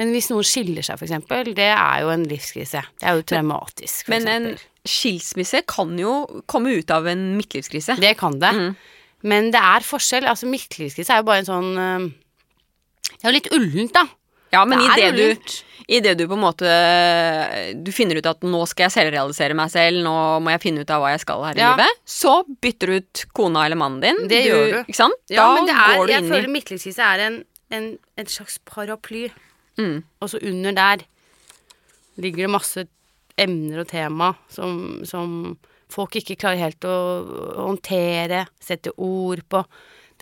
Men 0.00 0.10
hvis 0.12 0.28
noen 0.32 0.44
skiller 0.44 0.84
seg, 0.84 1.00
eksempel, 1.04 1.52
det 1.56 1.70
er 1.72 2.02
jo 2.02 2.10
en 2.12 2.26
livskrise. 2.28 2.82
Det 3.00 3.08
er 3.08 3.16
jo 3.16 3.24
traumatisk, 3.28 4.10
Men 4.12 4.28
en 4.28 4.48
skilsmisse 4.88 5.62
kan 5.70 5.94
jo 6.00 6.42
komme 6.50 6.74
ut 6.76 6.90
av 6.92 7.06
en 7.08 7.30
midtlivskrise. 7.38 7.96
Det 8.02 8.12
kan 8.20 8.36
det. 8.42 8.52
Mm. 8.52 8.74
Men 9.30 9.52
det 9.54 9.62
er 9.62 9.86
forskjell. 9.86 10.26
Altså, 10.28 10.50
midtlivskrise 10.50 11.14
er 11.14 11.22
jo 11.22 11.28
bare 11.30 11.44
en 11.44 11.48
sånn 11.48 11.72
Det 13.10 13.22
er 13.24 13.30
jo 13.30 13.36
litt 13.38 13.52
ullent, 13.54 13.92
da. 13.96 14.06
Ja, 14.52 14.64
men 14.68 14.82
Det 14.82 14.98
idet 15.00 15.16
du, 15.16 15.52
i 15.88 16.00
det 16.04 16.12
du 16.20 16.26
på 16.28 16.36
en 16.36 16.42
måte 16.42 16.68
Du 17.80 17.88
finner 17.94 18.18
ut 18.20 18.26
at 18.28 18.42
nå 18.44 18.58
skal 18.68 18.84
jeg 18.90 18.92
selvrealisere 18.98 19.56
meg 19.56 19.70
selv, 19.72 20.02
nå 20.04 20.12
må 20.44 20.52
jeg 20.52 20.60
finne 20.60 20.84
ut 20.84 20.90
av 20.92 21.00
hva 21.00 21.14
jeg 21.14 21.22
skal 21.24 21.40
her 21.46 21.56
i 21.56 21.62
Ja. 21.62 21.70
livet, 21.72 22.02
så 22.04 22.34
bytter 22.60 22.86
du 22.92 22.96
ut 23.00 23.22
kona 23.32 23.64
eller 23.64 23.80
mannen 23.80 24.02
din. 24.04 24.28
Det 24.28 24.42
gjør 24.44 24.66
du. 24.74 24.78
Ikke 24.84 24.98
sant? 24.98 25.16
Ja, 25.32 25.46
da 25.46 25.54
men 25.56 25.70
det 25.70 25.76
er, 25.78 25.94
du 26.06 26.12
jeg 26.12 26.28
føler 26.28 26.52
midtlivskrise 26.52 27.06
er 27.14 27.24
en, 27.30 27.38
en, 27.72 27.88
en 28.20 28.26
slags 28.28 28.58
paraply. 28.68 29.30
mm. 29.80 30.02
Og 30.20 30.28
så 30.30 30.38
under 30.42 30.72
der 30.76 31.06
ligger 32.20 32.44
det 32.44 32.52
masse 32.52 32.84
emner 33.40 33.80
og 33.80 33.88
tema 33.88 34.34
som, 34.52 35.00
som 35.08 35.56
folk 35.92 36.16
ikke 36.20 36.36
klarer 36.36 36.60
helt 36.60 36.84
å 36.84 36.96
håndtere, 37.56 38.46
sette 38.60 38.92
ord 39.00 39.40
på. 39.48 39.64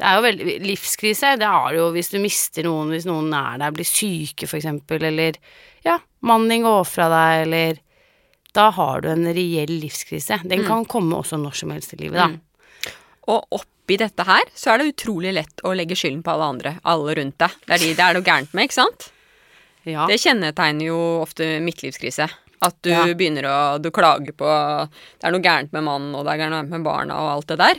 Det 0.01 0.09
er 0.09 0.17
jo 0.17 0.25
veldig 0.25 0.53
Livskrise, 0.65 1.35
det 1.37 1.45
er 1.47 1.75
det 1.75 1.81
jo 1.83 1.89
hvis 1.93 2.09
du 2.13 2.19
mister 2.23 2.65
noen, 2.65 2.89
hvis 2.95 3.05
noen 3.09 3.29
er 3.37 3.59
der, 3.61 3.75
blir 3.77 3.89
syke 3.89 4.49
for 4.49 4.57
eksempel, 4.57 5.03
eller 5.11 5.37
ja, 5.85 5.99
mannen 6.25 6.49
din 6.53 6.65
går 6.65 6.87
fra 6.89 7.09
deg, 7.13 7.43
eller 7.47 7.81
Da 8.57 8.71
har 8.75 9.05
du 9.05 9.11
en 9.13 9.29
reell 9.31 9.71
livskrise. 9.79 10.41
Den 10.43 10.65
kan 10.67 10.83
komme 10.91 11.21
også 11.21 11.37
når 11.39 11.55
som 11.55 11.71
helst 11.71 11.93
i 11.95 12.01
livet, 12.01 12.17
da. 12.19 12.27
Mm. 12.33 12.41
Og 13.31 13.61
oppi 13.61 13.95
dette 14.01 14.25
her 14.27 14.43
så 14.59 14.73
er 14.73 14.81
det 14.81 14.89
utrolig 14.97 15.35
lett 15.37 15.63
å 15.63 15.71
legge 15.77 15.95
skylden 15.95 16.25
på 16.27 16.33
alle 16.33 16.49
andre, 16.57 16.73
alle 16.83 17.15
rundt 17.21 17.39
deg. 17.39 17.55
Det 17.69 17.77
er 17.77 17.85
de 17.85 17.93
det 17.95 18.07
er 18.09 18.19
noe 18.19 18.27
gærent 18.27 18.57
med, 18.57 18.67
ikke 18.67 18.81
sant? 18.81 19.11
Ja. 19.87 20.09
Det 20.11 20.19
kjennetegner 20.21 20.89
jo 20.89 20.99
ofte 21.23 21.47
midtlivskrise. 21.63 22.27
At 22.61 22.77
du 22.83 22.91
Ja. 22.91 23.05
begynner 23.15 23.47
å 23.49 23.81
Du 23.81 23.91
klager 23.91 24.33
på 24.37 24.45
Det 25.21 25.25
er 25.25 25.31
noe 25.31 25.41
gærent 25.41 25.73
med 25.73 25.85
mannen, 25.85 26.15
og 26.15 26.25
det 26.27 26.33
er 26.35 26.43
gærent 26.43 26.69
med 26.69 26.83
barna, 26.83 27.15
og 27.15 27.31
alt 27.37 27.47
det 27.47 27.59
der. 27.59 27.75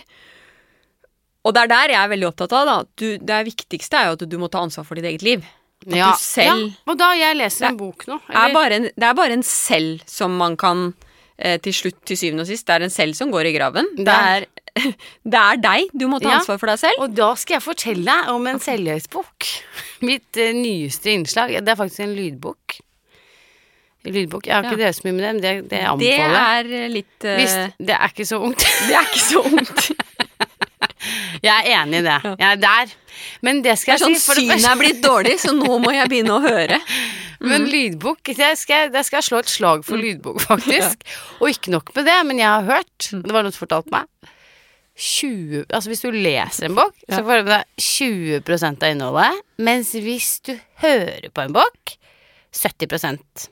Og 1.43 1.53
det 1.55 1.63
er 1.63 1.71
der 1.71 1.89
jeg 1.95 1.99
er 2.03 2.09
veldig 2.11 2.27
opptatt 2.29 2.51
av, 2.53 2.65
da. 2.69 2.75
Du, 3.01 3.07
det 3.17 3.39
viktigste 3.47 3.97
er 3.97 4.11
jo 4.11 4.17
at 4.19 4.25
du 4.29 4.37
må 4.37 4.49
ta 4.53 4.59
ansvar 4.61 4.85
for 4.85 4.95
ditt 4.99 5.07
eget 5.09 5.23
liv. 5.25 5.45
At 5.87 5.95
Ja. 5.97 6.11
du 6.13 6.19
selv 6.21 6.45
ja, 6.45 6.73
Og 6.91 6.97
da 6.99 7.07
jeg 7.17 7.35
leser 7.39 7.65
en 7.71 7.77
bok 7.79 8.05
nå. 8.05 8.19
Det 8.27 8.35
er, 8.37 8.53
bare 8.53 8.75
en, 8.77 8.83
det 8.93 9.07
er 9.07 9.15
bare 9.17 9.33
en 9.33 9.41
selv 9.43 10.03
som 10.05 10.35
man 10.37 10.53
kan 10.61 10.91
eh, 11.39 11.57
til 11.57 11.73
slutt, 11.73 11.97
til 12.05 12.17
syvende 12.21 12.45
og 12.45 12.47
sist, 12.51 12.67
det 12.67 12.75
er 12.75 12.85
en 12.85 12.93
selv 12.93 13.15
som 13.17 13.31
går 13.33 13.49
i 13.49 13.53
graven. 13.55 13.89
Det 13.97 14.07
er, 14.13 14.45
det 15.33 15.39
er 15.41 15.57
deg. 15.63 15.89
Du 15.97 16.05
må 16.07 16.19
ta 16.21 16.29
Ja. 16.29 16.37
ansvar 16.37 16.59
for 16.61 16.69
deg 16.69 16.77
selv. 16.83 17.01
Og 17.01 17.15
da 17.17 17.31
skal 17.33 17.57
jeg 17.57 17.65
fortelle 17.65 18.05
deg 18.05 18.29
om 18.29 18.45
en 18.53 18.61
selvhjelpsbok. 18.61 19.49
Mitt 20.05 20.37
eh, 20.37 20.53
nyeste 20.53 21.09
innslag. 21.17 21.57
Det 21.57 21.73
er 21.73 21.81
faktisk 21.81 22.05
en 22.05 22.13
lydbok. 22.13 22.77
Lydbok. 24.05 24.45
Jeg 24.45 24.53
har 24.53 24.63
ikke 24.69 24.77
Ja. 24.77 24.83
drevet 24.83 24.95
så 25.01 25.03
mye 25.09 25.13
med 25.17 25.23
det, 25.25 25.33
men 25.33 25.41
det, 25.41 25.55
det 25.63 25.69
Det 25.73 25.81
anbefaler 25.89 26.37
jeg. 26.37 26.61
er 26.61 26.71
eh, 26.85 26.87
litt 26.93 27.25
uh... 27.25 27.33
Hvis, 27.41 27.57
det 27.89 27.97
er 27.97 28.13
ikke 28.13 28.29
så 28.29 28.37
ungt. 28.45 28.69
Det 28.87 28.95
er 29.01 29.09
ikke 29.09 29.25
så 29.25 29.41
ungt. 29.49 29.91
Jeg 31.41 31.51
er 31.51 31.69
enig 31.81 32.01
i 32.01 32.05
det. 32.05 32.17
Jeg 32.31 32.47
er 32.51 32.59
der. 32.61 32.93
Men 33.41 33.61
det 33.61 33.71
Det 33.71 33.79
skal 33.81 33.95
er 33.95 34.01
sånn 34.03 34.15
jeg 34.15 34.21
si. 34.21 34.27
For 34.29 34.39
det 34.39 34.47
synet 34.59 34.69
er 34.71 34.79
blitt 34.79 35.01
dårlig, 35.03 35.35
så 35.41 35.53
nå 35.55 35.79
må 35.83 35.93
jeg 35.95 36.09
begynne 36.11 36.35
å 36.37 36.43
høre. 36.43 36.77
men 37.51 37.65
lydbok 37.69 38.33
det 38.37 38.51
skal, 38.59 38.91
det 38.93 39.05
skal 39.07 39.21
jeg 39.21 39.29
slå 39.29 39.41
et 39.41 39.51
slag 39.51 39.85
for 39.87 40.01
lydbok, 40.01 40.41
faktisk. 40.43 41.07
Og 41.41 41.49
ikke 41.53 41.73
nok 41.73 41.93
med 41.95 42.05
det, 42.09 42.19
men 42.29 42.41
jeg 42.41 42.49
har 42.51 42.67
hørt 42.67 43.09
Det 43.11 43.33
var 43.33 43.41
noen 43.45 43.55
som 43.55 43.65
fortalte 43.65 43.93
meg 43.95 44.07
20, 45.01 45.65
altså 45.71 45.89
Hvis 45.89 46.03
du 46.03 46.11
leser 46.13 46.67
en 46.67 46.75
bok, 46.77 46.93
så 47.09 47.23
får 47.25 47.39
du 47.41 47.47
med 47.47 47.53
deg 47.55 47.85
20 47.87 48.67
av 48.69 48.91
innholdet. 48.91 49.39
Mens 49.63 49.95
hvis 49.97 50.35
du 50.45 50.53
hører 50.83 51.31
på 51.33 51.45
en 51.45 51.55
bok 51.55 51.95
70% 52.53 53.47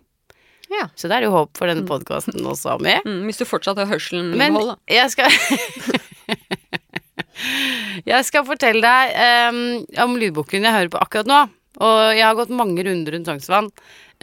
Ja. 0.69 0.89
Så 0.93 1.09
det 1.09 1.17
er 1.17 1.25
jo 1.25 1.33
håp 1.33 1.57
for 1.57 1.71
denne 1.71 1.87
podkasten 1.89 2.45
også, 2.45 2.75
Ami. 2.75 2.99
Mm, 3.07 3.23
hvis 3.25 3.39
du 3.41 3.47
fortsatt 3.49 3.79
har 3.81 3.89
hørselen 3.89 4.35
i 4.35 4.37
Men 4.37 4.53
behold, 4.53 4.75
da. 4.75 4.99
jeg 4.99 5.15
skal 5.15 5.31
Jeg 8.07 8.25
skal 8.27 8.45
fortelle 8.47 8.81
deg 8.83 9.15
um, 9.53 9.63
om 10.05 10.17
lydboken 10.19 10.65
jeg 10.67 10.75
hører 10.75 10.91
på 10.93 11.01
akkurat 11.03 11.29
nå. 11.29 11.39
Og 11.79 11.99
jeg 12.17 12.25
har 12.25 12.35
gått 12.35 12.49
mange 12.51 12.83
runder 12.83 13.15
rundt 13.15 13.29
Sognsvann 13.29 13.69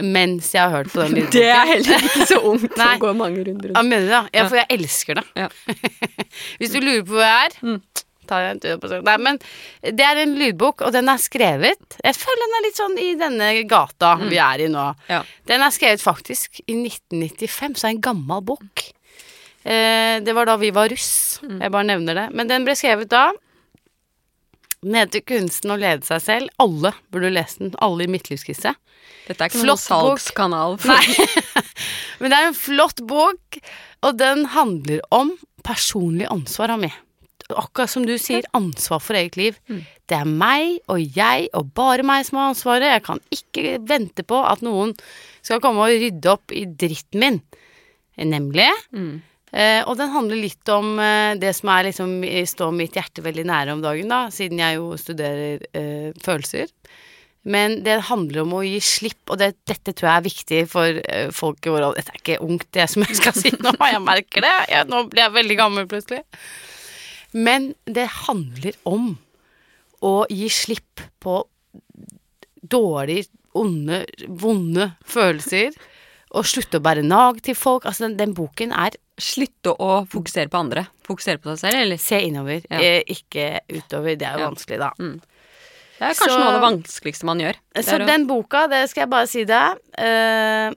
mens 0.05 0.51
jeg 0.53 0.61
har 0.61 0.75
hørt 0.75 0.91
på 0.93 1.01
den 1.01 1.15
lydboken. 1.17 1.37
Det 1.39 1.45
er 1.49 1.69
heller 1.71 2.03
ikke 2.05 2.27
så 2.29 2.41
ungt 2.45 2.75
å 2.77 2.89
gå 3.01 3.13
mange 3.17 3.45
runder 3.47 3.71
Ja, 3.71 3.79
rundt. 3.79 3.89
mener 3.89 4.05
du 4.05 4.11
det? 4.13 4.25
Ja, 4.37 4.43
for 4.51 4.59
jeg 4.61 4.67
elsker 4.77 5.21
det. 5.23 5.25
Ja. 5.41 5.47
Hvis 6.61 6.75
du 6.75 6.83
lurer 6.83 7.07
på 7.07 7.15
hvor 7.17 7.25
jeg 7.25 7.47
er, 7.47 7.79
tar 8.29 8.43
jeg 8.45 8.57
en 8.57 8.61
tur 8.61 8.75
på 8.83 8.91
Sognsvann. 8.91 9.07
Nei, 9.09 9.17
men 9.25 9.97
det 9.97 10.05
er 10.05 10.21
en 10.27 10.35
lydbok, 10.37 10.85
og 10.85 10.93
den 10.99 11.09
er 11.09 11.23
skrevet 11.23 11.97
Jeg 12.03 12.19
føler 12.19 12.43
den 12.45 12.59
er 12.59 12.67
litt 12.67 12.81
sånn 12.83 12.99
i 13.01 13.09
denne 13.23 13.49
gata 13.71 14.13
vi 14.27 14.37
er 14.43 14.67
i 14.67 14.69
nå. 14.77 14.85
Ja. 15.09 15.23
Den 15.49 15.65
er 15.65 15.73
skrevet 15.73 16.05
faktisk 16.05 16.61
i 16.67 16.77
1995, 16.83 17.79
så 17.81 17.87
er 17.87 17.95
det 17.95 17.97
en 17.97 18.05
gammel 18.11 18.45
bok. 18.53 18.85
Eh, 19.67 20.21
det 20.23 20.35
var 20.37 20.47
da 20.47 20.57
vi 20.61 20.71
var 20.75 20.93
russ. 20.93 21.41
Jeg 21.43 21.73
bare 21.75 21.89
nevner 21.89 22.15
det. 22.15 22.27
Men 22.39 22.51
den 22.51 22.67
ble 22.67 22.77
skrevet 22.79 23.11
da. 23.11 23.33
Den 24.85 24.95
heter 24.95 25.25
'Kunsten 25.27 25.73
å 25.75 25.79
lede 25.81 26.07
seg 26.07 26.21
selv'. 26.23 26.53
Alle 26.63 26.93
burde 27.11 27.33
lese 27.33 27.59
den. 27.59 27.75
Alle 27.83 28.05
i 28.05 28.11
midtlivskrise. 28.13 28.77
Dette 29.27 29.43
er 29.43 29.51
ikke 29.51 29.65
Flott 29.65 29.83
noen 29.91 30.19
salgskanal. 30.19 30.79
Nei. 30.91 31.65
Men 32.21 32.31
det 32.31 32.39
er 32.39 32.47
en 32.53 32.57
flott 32.57 33.03
bok, 33.09 33.59
og 34.07 34.17
den 34.21 34.47
handler 34.55 35.03
om 35.11 35.35
personlig 35.67 36.29
ansvar 36.31 36.77
meg. 36.79 36.95
Akkurat 37.51 37.91
som 37.91 38.07
du 38.07 38.15
sier, 38.19 38.47
ansvar 38.59 39.03
for 39.03 39.19
eget 39.19 39.37
liv. 39.39 39.59
Det 40.07 40.17
er 40.17 40.27
meg 40.27 40.81
og 40.91 40.99
jeg 40.99 41.51
og 41.55 41.75
bare 41.79 42.03
meg 42.07 42.25
som 42.27 42.39
har 42.41 42.51
ansvaret. 42.55 42.89
Jeg 42.95 43.05
kan 43.07 43.21
ikke 43.35 43.77
vente 43.87 44.25
på 44.27 44.41
at 44.47 44.63
noen 44.67 44.95
skal 45.43 45.61
komme 45.63 45.85
og 45.85 45.95
rydde 45.95 46.33
opp 46.33 46.55
i 46.55 46.65
dritten 46.67 47.23
min. 47.23 47.41
Nemlig. 48.17 48.67
Eh, 48.95 49.19
og 49.89 49.97
den 49.97 50.13
handler 50.13 50.37
litt 50.37 50.69
om 50.69 50.99
eh, 51.01 51.33
det 51.41 51.55
som 51.57 51.71
er 51.73 51.89
liksom, 51.89 52.19
står 52.51 52.75
mitt 52.77 52.97
hjerte 52.99 53.25
veldig 53.25 53.47
nære 53.49 53.77
om 53.77 53.83
dagen, 53.85 54.11
da, 54.13 54.27
siden 54.35 54.61
jeg 54.61 54.77
jo 54.77 54.91
studerer 55.01 55.63
eh, 55.73 56.11
følelser. 56.23 56.69
Men 57.47 57.79
det 57.87 58.01
handler 58.09 58.43
om 58.43 58.57
å 58.59 58.65
gi 58.67 58.81
slipp, 58.83 59.23
og 59.31 59.39
det, 59.39 59.53
dette 59.71 59.95
tror 59.95 60.11
jeg 60.11 60.19
er 60.19 60.27
viktig 60.27 60.61
for 60.69 61.01
eh, 61.01 61.29
folk 61.35 61.65
i 61.65 61.73
vår 61.73 61.89
alder. 61.89 62.03
Dette 62.03 62.17
er 62.17 62.23
ikke 62.23 62.41
ungt, 62.45 62.69
det 62.75 62.89
som 62.91 63.07
jeg 63.07 63.21
skal 63.21 63.37
si 63.39 63.53
nå, 63.55 63.73
jeg 63.95 64.03
merker 64.03 64.45
det. 64.45 64.55
Jeg, 64.75 64.89
nå 64.91 65.05
blir 65.13 65.25
jeg 65.25 65.37
veldig 65.39 65.59
gammel 65.63 65.89
plutselig. 65.91 66.25
Men 67.37 67.71
det 67.87 68.09
handler 68.27 68.77
om 68.89 69.13
å 70.05 70.15
gi 70.29 70.51
slipp 70.53 71.05
på 71.23 71.39
dårlige, 72.67 73.31
onde, 73.57 74.03
vonde 74.27 74.91
følelser. 75.07 75.73
Og 76.35 76.45
slutte 76.45 76.79
å 76.79 76.83
bære 76.83 77.05
nag 77.07 77.41
til 77.43 77.55
folk. 77.55 77.85
Altså, 77.87 78.09
den, 78.09 78.17
den 78.17 78.35
boken 78.35 78.73
er 78.73 78.91
slutte 79.19 79.73
å 79.79 80.07
fokusere 80.11 80.49
på 80.51 80.59
andre. 80.59 80.87
Fokusere 81.07 81.39
på 81.39 81.53
deg 81.53 81.59
selv, 81.59 81.81
eller? 81.85 81.97
se 82.03 82.19
innover, 82.27 82.63
Ja. 82.71 82.81
eh, 82.81 83.03
ikke 83.09 83.61
utover. 83.71 84.17
Det 84.19 84.27
er 84.27 84.33
jo 84.39 84.45
Ja. 84.45 84.51
vanskelig, 84.51 84.79
da. 84.79 84.91
Det 84.99 86.03
er 86.03 86.13
kanskje 86.15 86.29
Så- 86.35 86.39
noe 86.39 86.49
av 86.49 86.61
det 86.61 86.67
vanskeligste 86.67 87.25
man 87.25 87.39
gjør. 87.41 87.55
Så 87.77 87.99
å- 88.01 88.07
den 88.07 88.27
boka, 88.27 88.69
det 88.69 88.91
skal 88.91 89.03
jeg 89.03 89.11
bare 89.11 89.27
si 89.27 89.45
deg, 89.45 89.79
eh, 89.97 90.73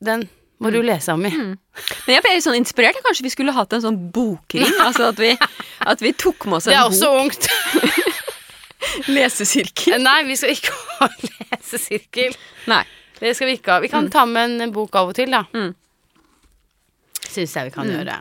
den 0.00 0.28
må 0.60 0.68
Mm. 0.70 0.72
du 0.72 0.82
lese 0.82 1.08
om 1.12 1.26
i. 1.26 1.30
Men 1.30 1.58
jeg 2.06 2.22
ble 2.22 2.34
litt 2.34 2.44
sånn 2.44 2.56
inspirert. 2.56 3.02
Kanskje 3.04 3.22
vi 3.22 3.28
skulle 3.30 3.52
hatt 3.52 3.72
en 3.72 3.82
sånn 3.82 4.10
bokring? 4.10 4.64
altså 4.86 5.08
at 5.10 5.16
vi, 5.16 5.36
at 5.82 6.00
vi 6.00 6.12
tok 6.12 6.46
med 6.46 6.54
oss 6.54 6.66
en 6.68 6.72
bok. 6.72 6.74
Det 6.74 6.78
er 6.78 6.88
bok. 6.88 6.92
også 6.92 7.08
ungt. 7.20 7.48
Lesesirkel. 9.08 10.00
Nei, 10.02 10.22
vi 10.24 10.36
skal 10.36 10.50
ikke 10.54 10.72
ha 11.00 11.08
lesesirkel. 11.50 12.34
Nei. 12.70 12.84
Det 13.20 13.34
skal 13.36 13.48
vi 13.50 13.56
ikke 13.58 13.72
ha. 13.76 13.80
Vi 13.82 13.88
kan 13.92 14.08
ta 14.14 14.24
med 14.28 14.60
en 14.62 14.72
bok 14.74 14.94
av 14.98 15.10
og 15.12 15.14
til, 15.18 15.30
da. 15.34 15.44
Mm. 15.54 15.72
Syns 17.28 17.54
jeg 17.56 17.68
vi 17.68 17.74
kan 17.74 17.88
gjøre. 17.90 18.18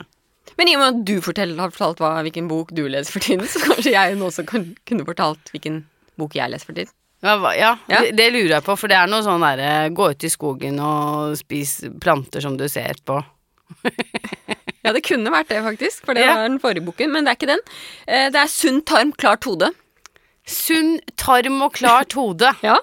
Men 0.57 0.69
i 0.71 0.75
og 0.75 0.81
med 0.81 0.87
at 0.95 1.01
du 1.05 1.15
forteller, 1.21 1.59
har 1.61 1.73
fortalt 1.73 1.99
hva, 2.01 2.15
hvilken 2.25 2.47
bok 2.49 2.71
du 2.75 2.83
leser 2.89 3.13
for 3.13 3.23
tiden, 3.23 3.45
så 3.51 3.61
kanskje 3.63 3.93
jeg 3.93 4.17
nå 4.17 4.29
også 4.31 4.45
kan, 4.49 4.71
kunne 4.89 5.05
fortalt 5.07 5.51
hvilken 5.53 5.83
bok 6.17 6.35
jeg 6.37 6.49
leser 6.53 6.71
for 6.71 6.77
tiden. 6.79 6.93
Ja, 7.25 7.33
ja, 7.57 7.71
Ja. 7.89 8.01
Det, 8.03 8.11
det 8.17 8.27
lurer 8.33 8.55
jeg 8.59 8.65
på, 8.65 8.75
for 8.77 8.91
det 8.91 8.97
er 8.99 9.09
noe 9.09 9.23
sånn 9.25 9.41
derre 9.41 9.89
gå 9.97 10.11
ut 10.13 10.25
i 10.27 10.29
skogen 10.29 10.77
og 10.85 11.33
spis 11.39 11.79
planter 12.01 12.43
som 12.45 12.57
du 12.59 12.67
ser 12.71 12.99
på. 13.05 13.21
Ja, 14.85 14.93
det 14.95 15.01
kunne 15.03 15.27
vært 15.33 15.49
det, 15.51 15.57
faktisk, 15.65 16.05
for 16.07 16.15
det 16.15 16.21
Ja. 16.23 16.35
var 16.37 16.45
den 16.47 16.59
forrige 16.63 16.85
boken. 16.85 17.09
Men 17.11 17.25
det 17.25 17.31
er 17.33 17.37
ikke 17.41 17.49
den. 17.49 17.63
Eh, 18.07 18.29
Det 18.31 18.39
er 18.39 18.47
Sunn 18.47 18.77
tarm, 18.87 19.09
klart 19.19 19.43
hode. 19.43 19.67
Sunn 20.47 20.93
tarm 21.19 21.57
og 21.65 21.73
klart 21.75 22.13
hode. 22.15 22.53
Ja. 22.63 22.77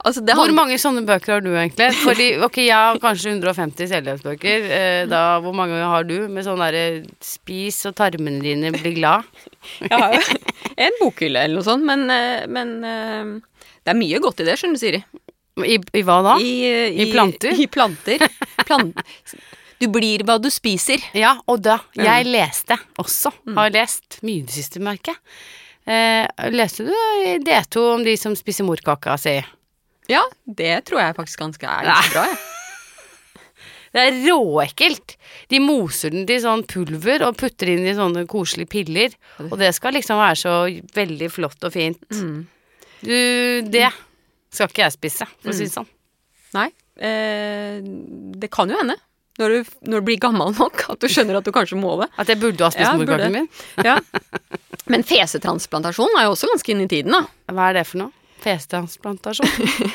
Altså, 0.00 0.22
Hvor 0.24 0.52
mange 0.56 0.78
sånne 0.80 1.02
bøker 1.08 1.36
har 1.36 1.42
du 1.44 1.50
egentlig? 1.52 1.90
Fordi, 2.00 2.28
ok, 2.46 2.58
jeg 2.64 2.76
har 2.76 3.00
kanskje 3.02 3.34
150 3.34 3.90
selvhjelpsbøker. 3.90 4.66
Eh, 4.76 5.02
da, 5.10 5.22
hvor 5.44 5.56
mange 5.56 5.76
har 5.76 6.06
du 6.08 6.16
med 6.32 6.46
sånn 6.46 6.62
derre 6.62 7.02
spis 7.24 7.82
og 7.90 7.96
tarmene 8.00 8.40
dine 8.44 8.72
blir 8.76 8.96
glad? 8.96 9.28
Jeg 9.84 9.92
har 9.92 10.14
jo 10.16 10.38
en 10.80 10.94
bokhylle 11.02 11.42
eller 11.44 11.58
noe 11.58 11.66
sånt, 11.66 11.84
men, 11.84 12.06
eh, 12.08 12.46
men 12.48 12.70
eh, 12.80 13.66
det 13.84 13.92
er 13.92 13.98
mye 13.98 14.20
godt 14.24 14.40
i 14.40 14.46
det, 14.48 14.56
skjønner 14.56 14.80
du, 14.80 14.82
Siri. 14.82 15.02
I, 15.60 15.76
I 15.76 16.02
hva 16.06 16.20
da? 16.24 16.36
I, 16.40 16.52
I, 16.64 17.04
I 17.04 17.08
planter? 17.12 17.52
I 17.52 17.66
planter. 17.68 18.24
Plan 18.64 18.94
du 19.80 19.88
blir 19.88 20.24
hva 20.28 20.36
du 20.40 20.50
spiser. 20.52 21.00
Ja, 21.16 21.38
og 21.48 21.62
da. 21.64 21.78
Jeg 21.96 22.26
leste 22.28 22.76
også. 23.00 23.32
Har 23.56 23.72
lest 23.72 24.18
mye 24.26 24.42
i 24.42 24.44
det 24.44 24.52
siste, 24.52 24.82
merker 24.84 25.14
jeg. 25.14 25.22
Eh, 25.90 26.50
leste 26.52 26.84
du 26.84 26.92
i 27.24 27.38
D2 27.40 27.86
om 27.94 28.04
de 28.04 28.12
som 28.20 28.36
spiser 28.36 28.66
morkaka 28.68 29.16
si? 29.20 29.38
Ja, 30.10 30.22
det 30.44 30.72
tror 30.90 31.02
jeg 31.04 31.16
faktisk 31.18 31.42
ganske 31.44 31.66
er 31.70 31.86
ganske 31.88 32.14
bra. 32.16 32.24
Jeg. 32.30 32.40
Det 33.90 34.02
er 34.06 34.18
råekkelt. 34.22 35.16
De 35.50 35.58
moser 35.58 36.12
den 36.14 36.26
til 36.28 36.38
sånn 36.44 36.60
pulver 36.70 37.24
og 37.26 37.34
putter 37.40 37.72
inn 37.72 37.82
i 37.90 37.94
sånne 37.98 38.22
koselige 38.30 38.70
piller. 38.70 39.16
Og 39.48 39.56
det 39.58 39.72
skal 39.74 39.96
liksom 39.98 40.20
være 40.20 40.36
så 40.38 40.52
veldig 40.94 41.30
flott 41.34 41.66
og 41.66 41.74
fint. 41.74 41.98
Du, 43.02 43.16
det 43.66 43.88
skal 44.54 44.70
ikke 44.70 44.84
jeg 44.84 44.94
spise, 44.94 45.26
for 45.42 45.50
å 45.50 45.56
si 45.58 45.66
det 45.66 45.74
sånn. 45.74 45.88
Nei, 46.54 46.68
eh, 47.02 47.82
det 47.82 48.50
kan 48.54 48.70
jo 48.70 48.78
hende. 48.78 48.94
Når 49.40 49.56
du, 49.56 49.74
når 49.90 50.02
du 50.02 50.06
blir 50.06 50.22
gammel 50.22 50.54
nok, 50.54 50.86
at 50.94 51.02
du 51.02 51.10
skjønner 51.10 51.38
at 51.40 51.46
du 51.46 51.52
kanskje 51.54 51.78
må 51.80 51.96
det. 52.02 52.10
At 52.20 52.30
jeg 52.30 52.38
burde 52.42 52.66
ha 52.66 52.70
spist 52.74 52.86
Ja, 52.86 52.94
morkaken 52.98 53.34
min. 53.40 53.50
Ja. 53.82 53.98
Men 54.90 55.02
fesetransplantasjon 55.06 56.14
er 56.18 56.28
jo 56.28 56.34
også 56.34 56.50
ganske 56.50 56.74
inn 56.74 56.86
i 56.86 56.90
tiden, 56.90 57.14
da. 57.16 57.24
Hva 57.50 57.70
er 57.70 57.80
det 57.80 57.86
for 57.90 58.04
noe? 58.04 58.14
Fesetransplantasjon? 58.44 59.48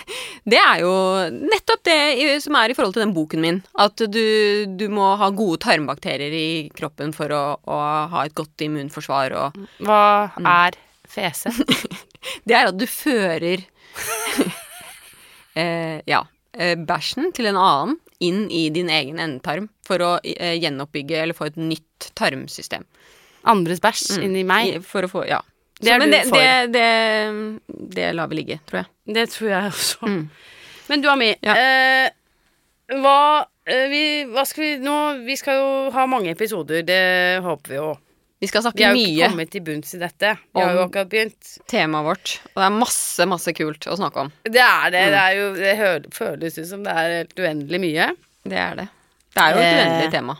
Det 0.51 0.59
er 0.61 0.81
jo 0.83 0.91
nettopp 1.33 1.81
det 1.87 2.35
som 2.43 2.53
er 2.59 2.69
i 2.69 2.75
forhold 2.77 2.93
til 2.93 3.01
den 3.01 3.13
boken 3.15 3.41
min. 3.41 3.55
At 3.81 3.97
du, 3.97 4.21
du 4.77 4.83
må 4.93 5.07
ha 5.17 5.31
gode 5.33 5.57
tarmbakterier 5.63 6.35
i 6.37 6.49
kroppen 6.75 7.09
for 7.17 7.33
å, 7.33 7.43
å 7.65 7.77
ha 8.13 8.25
et 8.27 8.35
godt 8.37 8.61
immunforsvar 8.67 9.33
og 9.41 9.57
Hva 9.81 10.01
er 10.45 10.77
fese? 11.09 11.49
Det 12.45 12.53
er 12.57 12.69
at 12.69 12.77
du 12.77 12.85
fører 12.89 13.65
eh, 15.55 15.99
Ja. 16.09 16.23
Eh, 16.55 16.77
bæsjen 16.79 17.33
til 17.35 17.49
en 17.49 17.57
annen 17.59 17.97
inn 18.23 18.45
i 18.47 18.69
din 18.71 18.87
egen 18.93 19.17
endetarm 19.19 19.65
for 19.83 19.99
å 20.05 20.11
eh, 20.23 20.53
gjenoppbygge 20.61 21.17
eller 21.25 21.35
få 21.35 21.49
et 21.49 21.57
nytt 21.59 22.11
tarmsystem. 22.15 22.85
Andres 23.51 23.81
bæsj 23.83 24.21
inni 24.23 24.45
meg? 24.47 24.77
I- 24.77 24.79
For 24.85 25.03
å 25.03 25.11
få 25.11 25.25
Ja. 25.27 25.41
Det 25.81 25.91
er 25.91 25.99
du 25.99 26.05
det, 26.11 26.21
for. 26.29 26.37
det, 26.39 26.71
det, 26.75 27.89
det 27.95 28.11
lar 28.15 28.29
vi 28.31 28.35
ligge, 28.39 28.59
tror 28.69 28.83
jeg. 28.83 28.87
Det 29.17 29.25
tror 29.33 29.49
jeg 29.51 29.71
også. 29.73 30.07
Mm. 30.07 30.21
Men 30.87 31.01
du, 31.03 31.09
Ami. 31.11 31.31
Ja. 31.43 31.55
Eh, 31.57 32.09
hva, 33.01 33.17
eh, 33.67 33.87
vi, 33.91 34.01
hva 34.29 34.43
skal 34.45 34.61
vi 34.63 34.71
nå 34.85 34.95
Vi 35.25 35.35
skal 35.41 35.57
jo 35.57 35.69
ha 35.95 36.05
mange 36.09 36.29
episoder, 36.35 36.83
det 36.85 36.99
håper 37.43 37.73
vi 37.73 37.79
jo. 37.79 37.93
Vi 38.43 38.49
skal 38.51 38.61
snakke 38.65 38.89
mye. 38.91 38.93
Vi 38.93 39.03
har 39.03 39.09
jo 39.09 39.15
ikke 39.15 39.29
kommet 39.31 39.51
til 39.55 39.63
bunns 39.65 39.93
i 39.95 39.99
dette. 40.01 40.33
Vi 40.53 40.61
har 40.61 40.73
jo 40.75 40.81
akkurat 40.85 41.09
begynt. 41.09 41.51
temaet 41.71 42.05
vårt, 42.05 42.33
og 42.51 42.59
det 42.61 42.65
er 42.67 42.73
masse, 42.75 43.25
masse 43.31 43.53
kult 43.57 43.87
å 43.89 43.95
snakke 43.97 44.25
om. 44.25 44.31
Det 44.43 44.61
er 44.61 44.91
det. 44.93 45.01
Mm. 45.05 45.13
Det, 45.15 45.21
er 45.23 45.37
jo, 45.39 45.45
det 45.55 45.75
hø- 45.79 46.11
føles 46.13 46.59
ut 46.59 46.67
som 46.69 46.83
det 46.85 46.93
er 46.93 47.13
helt 47.21 47.39
uendelig 47.41 47.79
mye. 47.81 48.09
Det 48.45 48.59
er 48.59 48.75
det. 48.83 48.87
Det 49.35 49.41
er 49.43 49.55
jo 49.55 49.63
et 49.63 49.65
Eh, 49.71 49.79
uendelig 49.81 50.11
tema. 50.13 50.35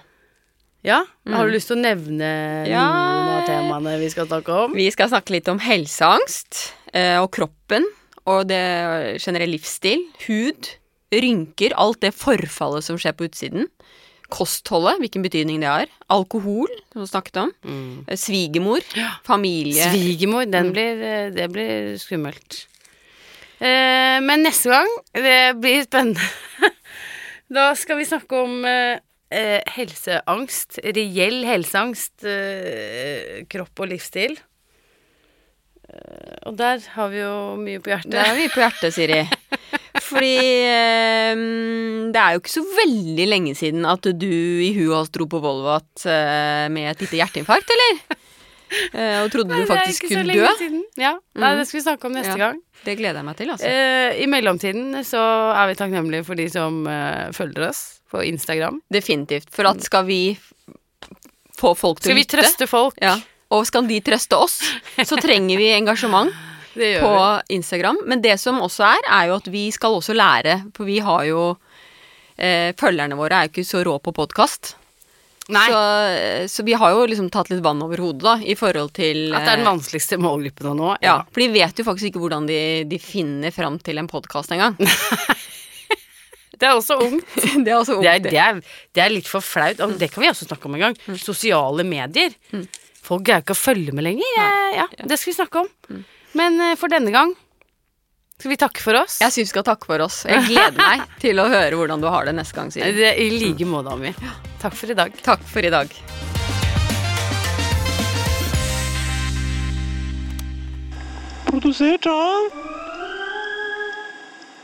Ja. 0.86 1.02
Har 1.34 1.48
du 1.50 1.54
lyst 1.56 1.71
til 1.71 1.80
å 1.80 1.82
nevne 1.82 2.28
Mm. 2.65 2.69
Ja. 2.69 2.86
noen 2.86 3.30
av 3.39 3.45
temaene 3.50 3.98
vi 4.00 4.10
skal 4.13 4.28
snakke 4.30 4.54
om? 4.65 4.74
Vi 4.78 4.86
skal 4.93 5.10
snakke 5.10 5.34
litt 5.34 5.48
om 5.50 5.60
helseangst 5.60 6.74
eh, 6.93 7.17
og 7.21 7.32
kroppen 7.34 7.86
og 8.26 8.48
det 8.50 8.62
generell 9.21 9.52
livsstil, 9.54 10.06
hud, 10.28 10.69
rynker, 11.13 11.74
alt 11.78 12.02
det 12.02 12.13
forfallet 12.17 12.84
som 12.86 12.98
skjer 12.98 13.13
på 13.17 13.28
utsiden. 13.30 13.67
Kostholdet, 14.34 14.98
hvilken 15.04 15.21
betydning 15.21 15.60
det 15.62 15.69
har. 15.69 15.91
Alkohol, 16.10 16.69
som 16.91 17.04
vi 17.04 17.10
snakket 17.12 17.38
om. 17.43 17.52
Mm. 17.63 18.06
Eh, 18.08 18.17
Svigermor, 18.17 18.82
familie 19.24 19.89
Svigermor, 19.91 20.45
den 20.50 20.71
blir, 20.74 21.02
eh, 21.06 21.30
det 21.30 21.45
blir 21.54 21.93
skummelt. 22.02 22.65
Eh, 23.62 24.17
men 24.26 24.41
neste 24.43 24.69
gang, 24.74 24.89
det 25.13 25.38
blir 25.62 25.86
spennende. 25.86 26.26
da 27.56 27.69
skal 27.78 28.02
vi 28.02 28.10
snakke 28.10 28.41
om 28.41 28.65
eh, 28.65 28.98
eh, 29.36 29.62
helseangst. 29.76 30.80
Reell 30.95 31.43
helseangst. 31.48 32.26
Eh, 32.26 33.43
kropp 33.52 33.84
og 33.84 33.91
livsstil. 33.91 34.38
Eh, 35.89 36.36
og 36.50 36.58
der 36.60 36.82
har 36.95 37.12
vi 37.13 37.21
jo 37.21 37.36
mye 37.62 37.82
på 37.84 37.93
hjertet. 37.93 38.15
Der 38.15 38.32
har 38.32 38.38
vi 38.39 38.52
på 38.54 38.63
hjertet, 38.63 38.95
Siri. 38.95 39.21
Fordi 40.10 40.36
eh, 40.67 41.43
det 42.13 42.21
er 42.21 42.36
jo 42.36 42.43
ikke 42.43 42.56
så 42.56 42.65
veldig 42.76 43.28
lenge 43.30 43.56
siden 43.58 43.88
at 43.89 44.06
du 44.06 44.30
i 44.30 44.71
huet 44.76 44.95
hans 44.95 45.13
dro 45.13 45.28
på 45.30 45.41
Volvat 45.43 46.06
eh, 46.10 46.67
med 46.74 46.91
et 46.91 47.06
lite 47.06 47.19
hjerteinfarkt, 47.21 47.76
eller? 47.76 48.21
Eh, 48.95 49.19
og 49.23 49.30
trodde 49.32 49.49
Nei, 49.51 49.60
du 49.62 49.65
det 49.65 49.71
er 49.71 49.78
faktisk 49.78 50.04
ikke 50.08 50.15
så 50.17 50.23
lenge 50.25 50.45
dø. 50.47 50.54
siden. 50.60 50.82
Ja, 50.97 51.12
nei, 51.36 51.49
Mhm. 51.54 51.58
det 51.60 51.67
skal 51.67 51.80
vi 51.80 51.84
snakke 51.86 52.06
om 52.06 52.13
neste 52.15 52.32
Ja. 52.38 52.38
gang. 52.47 52.62
Det 52.86 52.97
gleder 52.97 53.15
jeg 53.21 53.25
meg 53.25 53.38
til, 53.38 53.49
altså. 53.54 53.65
Eh, 53.69 54.23
I 54.23 54.25
mellomtiden 54.28 54.95
så 55.06 55.21
er 55.56 55.67
vi 55.67 55.75
takknemlige 55.75 56.25
for 56.25 56.36
de 56.36 56.47
som 56.49 56.88
eh, 56.88 57.30
følger 57.32 57.67
oss 57.69 58.01
på 58.12 58.23
Instagram. 58.25 58.82
Definitivt. 58.91 59.49
For 59.54 59.67
at 59.69 59.82
skal 59.86 60.06
vi 60.06 60.38
få 61.58 61.75
folk 61.78 61.99
til 62.01 62.13
å 62.13 62.17
lytte 62.17 62.25
Skal 62.36 62.41
vi 62.41 62.45
trøste 62.47 62.67
folk? 62.67 62.97
ja, 63.01 63.15
og 63.51 63.65
skal 63.69 63.88
de 63.88 63.99
trøste 64.01 64.36
oss, 64.38 64.58
så 65.10 65.15
trenger 65.21 65.58
vi 65.62 65.69
engasjement 65.78 66.32
på 66.75 66.80
vi. 66.80 67.56
Instagram. 67.56 67.97
Men 68.06 68.21
det 68.21 68.39
som 68.41 68.60
også 68.60 68.84
er, 68.84 69.06
er 69.08 69.28
jo 69.30 69.36
at 69.39 69.47
vi 69.47 69.69
skal 69.71 69.95
også 69.99 70.13
lære, 70.17 70.71
for 70.75 70.86
vi 70.89 70.99
har 70.99 71.23
jo 71.30 71.58
eh, 72.38 72.73
Følgerne 72.75 73.15
våre 73.15 73.32
er 73.32 73.47
jo 73.47 73.54
ikke 73.54 73.63
så 73.69 73.84
rå 73.86 73.99
på 74.04 74.12
podkast. 74.13 74.73
Nei, 75.53 75.65
Så, 75.69 75.81
så 76.49 76.63
vi 76.65 76.73
har 76.73 76.89
jo 76.95 77.03
liksom 77.05 77.27
tatt 77.29 77.51
litt 77.51 77.62
vann 77.62 77.81
over 77.86 78.01
hodet, 78.01 78.23
da, 78.25 78.36
i 78.41 78.55
forhold 78.58 78.95
til 78.97 79.27
at 79.29 79.43
det 79.45 79.51
er 79.51 79.60
den 79.60 79.67
eh, 79.67 79.71
vanskeligste 79.71 80.17
målgruppen 80.17 80.79
nå. 80.79 80.95
ja, 81.05 81.19
For 81.29 81.43
de 81.43 81.49
vet 81.53 81.77
jo 81.81 81.86
faktisk 81.86 82.10
ikke 82.10 82.23
hvordan 82.23 82.47
de, 82.49 82.58
de 82.89 82.97
finner 83.01 83.53
fram 83.53 83.77
til 83.84 84.01
en 84.01 84.10
podkast 84.10 84.55
engang. 84.55 84.73
Det 86.60 86.69
er 86.69 86.71
også 86.77 86.95
ungt. 87.03 87.27
det 87.36 87.67
er 87.67 87.77
altså 87.77 87.97
Det 87.99 88.08
er, 88.10 88.19
det, 88.23 88.34
er, 88.39 88.60
det 88.95 89.01
er 89.03 89.12
litt 89.12 89.27
for 89.27 89.43
flaut. 89.43 89.81
Og 89.84 89.97
Det 89.99 90.08
kan 90.13 90.23
vi 90.23 90.29
også 90.31 90.47
snakke 90.47 90.69
om 90.69 90.77
en 90.77 90.86
gang. 90.88 90.97
Sosiale 91.19 91.84
medier. 91.88 92.36
Folk 93.05 93.25
greier 93.27 93.43
ikke 93.43 93.55
å 93.58 93.60
følge 93.60 93.91
med 93.95 94.08
lenger. 94.08 94.29
Ja, 94.38 94.45
Ja, 94.81 94.86
det 95.03 95.19
skal 95.19 95.34
vi 95.34 95.38
snakke 95.38 95.65
om. 95.65 96.03
Men 96.36 96.55
eh, 96.63 96.77
for 96.79 96.91
denne 96.91 97.12
gang 97.13 97.36
skal 98.36 98.52
vi 98.52 98.58
takke 98.60 98.82
for 98.84 98.98
oss? 99.00 99.21
Jeg 99.24 99.32
syns 99.32 99.48
vi 99.48 99.52
skal 99.54 99.63
takke 99.63 99.88
for 99.88 100.02
oss. 100.04 100.17
Jeg 100.28 100.43
gleder 100.50 100.76
meg 100.76 101.06
til 101.24 101.39
å 101.39 101.45
høre 101.48 101.78
hvordan 101.80 102.04
du 102.04 102.10
har 102.12 102.28
det 102.28 102.34
neste 102.36 102.58
gang. 102.58 102.71
Siden. 102.74 102.91
Det, 102.98 103.08
er 103.13 103.21
I 103.24 103.30
like 103.32 103.67
måte, 103.69 103.93
Ami. 103.95 104.12
Takk 104.60 104.76
for 104.76 104.91
i 104.91 104.98
dag. 104.98 105.15
Takk 105.24 105.45
for 105.48 105.63
i 105.63 105.71
dag. 105.71 105.95
Produsert 111.45 112.06
av 112.12 112.52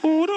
Ordet. 0.03 0.30